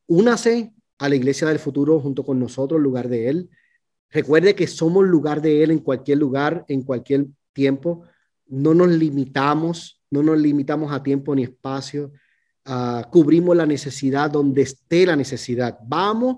únase 0.07 0.71
a 0.97 1.09
la 1.09 1.15
iglesia 1.15 1.47
del 1.47 1.59
futuro 1.59 1.99
junto 1.99 2.23
con 2.23 2.39
nosotros, 2.39 2.79
lugar 2.79 3.09
de 3.09 3.29
Él. 3.29 3.49
Recuerde 4.09 4.55
que 4.55 4.67
somos 4.67 5.05
lugar 5.05 5.41
de 5.41 5.63
Él 5.63 5.71
en 5.71 5.79
cualquier 5.79 6.19
lugar, 6.19 6.65
en 6.67 6.83
cualquier 6.83 7.27
tiempo. 7.51 8.03
No 8.47 8.73
nos 8.73 8.89
limitamos, 8.89 10.01
no 10.11 10.21
nos 10.21 10.39
limitamos 10.39 10.91
a 10.91 11.01
tiempo 11.01 11.33
ni 11.35 11.43
espacio. 11.43 12.11
Uh, 12.65 13.09
cubrimos 13.11 13.57
la 13.57 13.65
necesidad 13.65 14.29
donde 14.29 14.61
esté 14.61 15.05
la 15.05 15.15
necesidad. 15.15 15.77
Vamos 15.85 16.37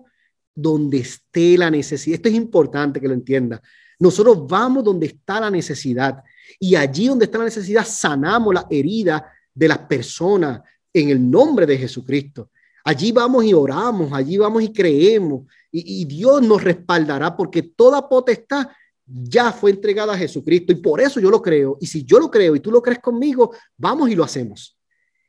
donde 0.56 1.00
esté 1.00 1.58
la 1.58 1.70
necesidad. 1.70 2.16
Esto 2.16 2.30
es 2.30 2.36
importante 2.36 3.02
que 3.02 3.08
lo 3.08 3.14
entienda. 3.14 3.62
Nosotros 4.00 4.48
vamos 4.48 4.84
donde 4.84 5.08
está 5.08 5.40
la 5.40 5.52
necesidad 5.52 6.24
y 6.60 6.76
allí 6.76 7.08
donde 7.08 7.26
está 7.26 7.38
la 7.38 7.46
necesidad 7.46 7.86
sanamos 7.86 8.54
la 8.54 8.66
herida 8.70 9.26
de 9.54 9.68
las 9.68 9.80
personas 9.80 10.62
en 10.94 11.10
el 11.10 11.30
nombre 11.30 11.66
de 11.66 11.78
Jesucristo. 11.78 12.52
Allí 12.88 13.12
vamos 13.12 13.44
y 13.44 13.54
oramos, 13.54 14.14
allí 14.14 14.38
vamos 14.38 14.62
y 14.62 14.72
creemos 14.72 15.46
y, 15.72 16.06
Dios 16.06 16.42
nos 16.42 16.64
respaldará 16.64 17.36
porque 17.36 17.62
toda 17.62 18.08
potestad 18.08 18.68
ya 19.06 19.52
fue 19.52 19.72
entregada 19.72 20.14
a 20.14 20.18
Jesucristo 20.18 20.72
y 20.72 20.76
por 20.76 21.02
eso 21.02 21.20
yo 21.20 21.30
lo 21.30 21.42
creo. 21.42 21.78
Y 21.82 21.88
si 21.88 22.06
yo 22.06 22.20
lo 22.20 22.32
creo 22.32 22.56
y 22.56 22.60
tú 22.60 22.72
lo 22.72 22.82
crees 22.82 23.00
conmigo, 23.00 23.54
vamos 23.76 24.10
y 24.10 24.16
lo 24.16 24.24
hacemos. 24.24 24.78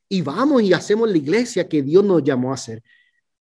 Y 0.09 0.23
vamos 0.23 0.63
y 0.63 0.73
hacemos 0.73 1.11
la 1.11 1.17
iglesia 1.17 1.69
que 1.69 1.83
Dios 1.83 2.05
nos 2.05 2.23
llamó 2.23 2.53
a 2.53 2.55
hacer. 2.55 2.83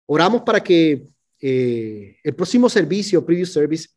Oramos 0.06 0.42
para 0.42 0.62
que 0.62 1.04
eh, 1.40 2.16
el 2.22 2.34
próximo 2.34 2.70
servicio, 2.70 3.24
preview 3.24 3.46
service, 3.46 3.88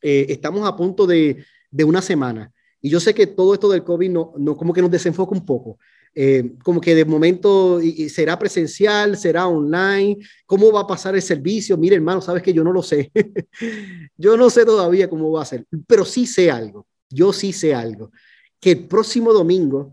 eh, 0.00 0.26
estamos 0.28 0.68
a 0.68 0.76
punto 0.76 1.06
de, 1.06 1.44
de, 1.70 1.84
una 1.84 2.00
semana. 2.00 2.52
Y 2.80 2.90
yo 2.90 3.00
sé 3.00 3.12
que 3.12 3.26
todo 3.26 3.54
esto 3.54 3.68
del 3.68 3.82
COVID 3.82 4.10
no, 4.10 4.34
no 4.38 4.56
como 4.56 4.72
que 4.72 4.82
nos 4.82 4.90
desenfoca 4.90 5.34
un 5.34 5.44
poco. 5.44 5.78
Eh, 6.18 6.54
como 6.64 6.80
que 6.80 6.94
de 6.94 7.04
momento 7.04 7.78
será 8.08 8.38
presencial, 8.38 9.18
será 9.18 9.46
online, 9.46 10.16
cómo 10.46 10.72
va 10.72 10.80
a 10.80 10.86
pasar 10.86 11.14
el 11.14 11.20
servicio. 11.20 11.76
Mire, 11.76 11.96
hermano, 11.96 12.22
sabes 12.22 12.42
que 12.42 12.54
yo 12.54 12.64
no 12.64 12.72
lo 12.72 12.82
sé. 12.82 13.12
yo 14.16 14.34
no 14.38 14.48
sé 14.48 14.64
todavía 14.64 15.10
cómo 15.10 15.30
va 15.30 15.42
a 15.42 15.44
ser, 15.44 15.66
pero 15.86 16.06
sí 16.06 16.26
sé 16.26 16.50
algo. 16.50 16.86
Yo 17.10 17.34
sí 17.34 17.52
sé 17.52 17.74
algo. 17.74 18.10
Que 18.58 18.70
el 18.72 18.86
próximo 18.86 19.34
domingo 19.34 19.92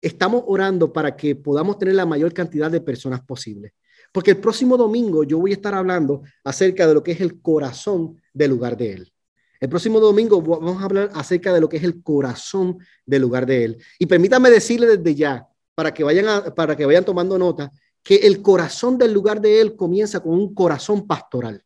estamos 0.00 0.44
orando 0.46 0.92
para 0.92 1.16
que 1.16 1.34
podamos 1.34 1.76
tener 1.76 1.96
la 1.96 2.06
mayor 2.06 2.32
cantidad 2.32 2.70
de 2.70 2.80
personas 2.80 3.22
posible. 3.22 3.74
Porque 4.12 4.30
el 4.30 4.36
próximo 4.36 4.76
domingo 4.76 5.24
yo 5.24 5.38
voy 5.38 5.50
a 5.50 5.54
estar 5.54 5.74
hablando 5.74 6.22
acerca 6.44 6.86
de 6.86 6.94
lo 6.94 7.02
que 7.02 7.10
es 7.10 7.20
el 7.20 7.40
corazón 7.40 8.16
del 8.32 8.52
lugar 8.52 8.76
de 8.76 8.92
Él. 8.92 9.12
El 9.58 9.68
próximo 9.68 9.98
domingo 9.98 10.40
vamos 10.40 10.80
a 10.80 10.84
hablar 10.84 11.10
acerca 11.14 11.52
de 11.52 11.60
lo 11.60 11.68
que 11.68 11.78
es 11.78 11.82
el 11.84 12.00
corazón 12.00 12.78
del 13.04 13.22
lugar 13.22 13.44
de 13.44 13.64
Él. 13.64 13.78
Y 13.98 14.06
permítame 14.06 14.50
decirle 14.50 14.98
desde 14.98 15.16
ya, 15.16 15.48
para 15.74 15.92
que 15.92 16.04
vayan, 16.04 16.54
para 16.54 16.76
que 16.76 16.86
vayan 16.86 17.04
tomando 17.04 17.38
nota, 17.38 17.70
que 18.02 18.16
el 18.16 18.42
corazón 18.42 18.98
del 18.98 19.12
lugar 19.12 19.40
de 19.40 19.60
Él 19.60 19.76
comienza 19.76 20.20
con 20.20 20.34
un 20.34 20.54
corazón 20.54 21.06
pastoral. 21.06 21.64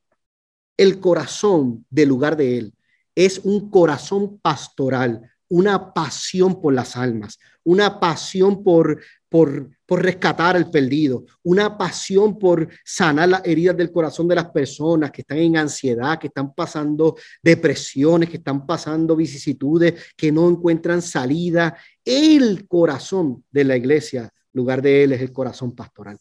El 0.77 1.01
corazón 1.01 1.85
del 1.91 2.09
lugar 2.09 2.37
de 2.37 2.59
Él 2.59 2.75
es 3.15 3.41
un 3.41 3.69
corazón 3.69 4.39
pastoral, 4.39 5.31
una 5.49 5.93
pasión 5.93 6.61
por 6.61 6.75
las 6.75 6.97
almas, 6.97 7.39
una 7.65 7.99
pasión 7.99 8.63
por, 8.63 9.03
por, 9.29 9.71
por 9.87 10.03
rescatar 10.03 10.57
al 10.57 10.71
perdido, 10.71 11.25
una 11.43 11.77
pasión 11.77 12.39
por 12.39 12.69
sanar 12.85 13.29
las 13.29 13.45
heridas 13.45 13.77
del 13.77 13.93
corazón 13.93 14.29
de 14.29 14.35
las 14.35 14.51
personas 14.51 15.11
que 15.11 15.23
están 15.23 15.39
en 15.39 15.57
ansiedad, 15.57 16.19
que 16.19 16.29
están 16.29 16.55
pasando 16.55 17.17
depresiones, 17.43 18.29
que 18.29 18.37
están 18.37 18.67
pasando 18.67 19.17
vicisitudes, 19.17 20.13
que 20.17 20.33
no 20.33 20.49
encuentran 20.49 21.03
salida. 21.03 21.77
El 22.05 22.67
corazón 22.67 23.45
de 23.51 23.65
la 23.65 23.77
iglesia, 23.77 24.31
lugar 24.53 24.83
de 24.83 25.05
él 25.05 25.13
es 25.13 25.21
el 25.21 25.33
corazón 25.33 25.73
pastoral. 25.73 26.19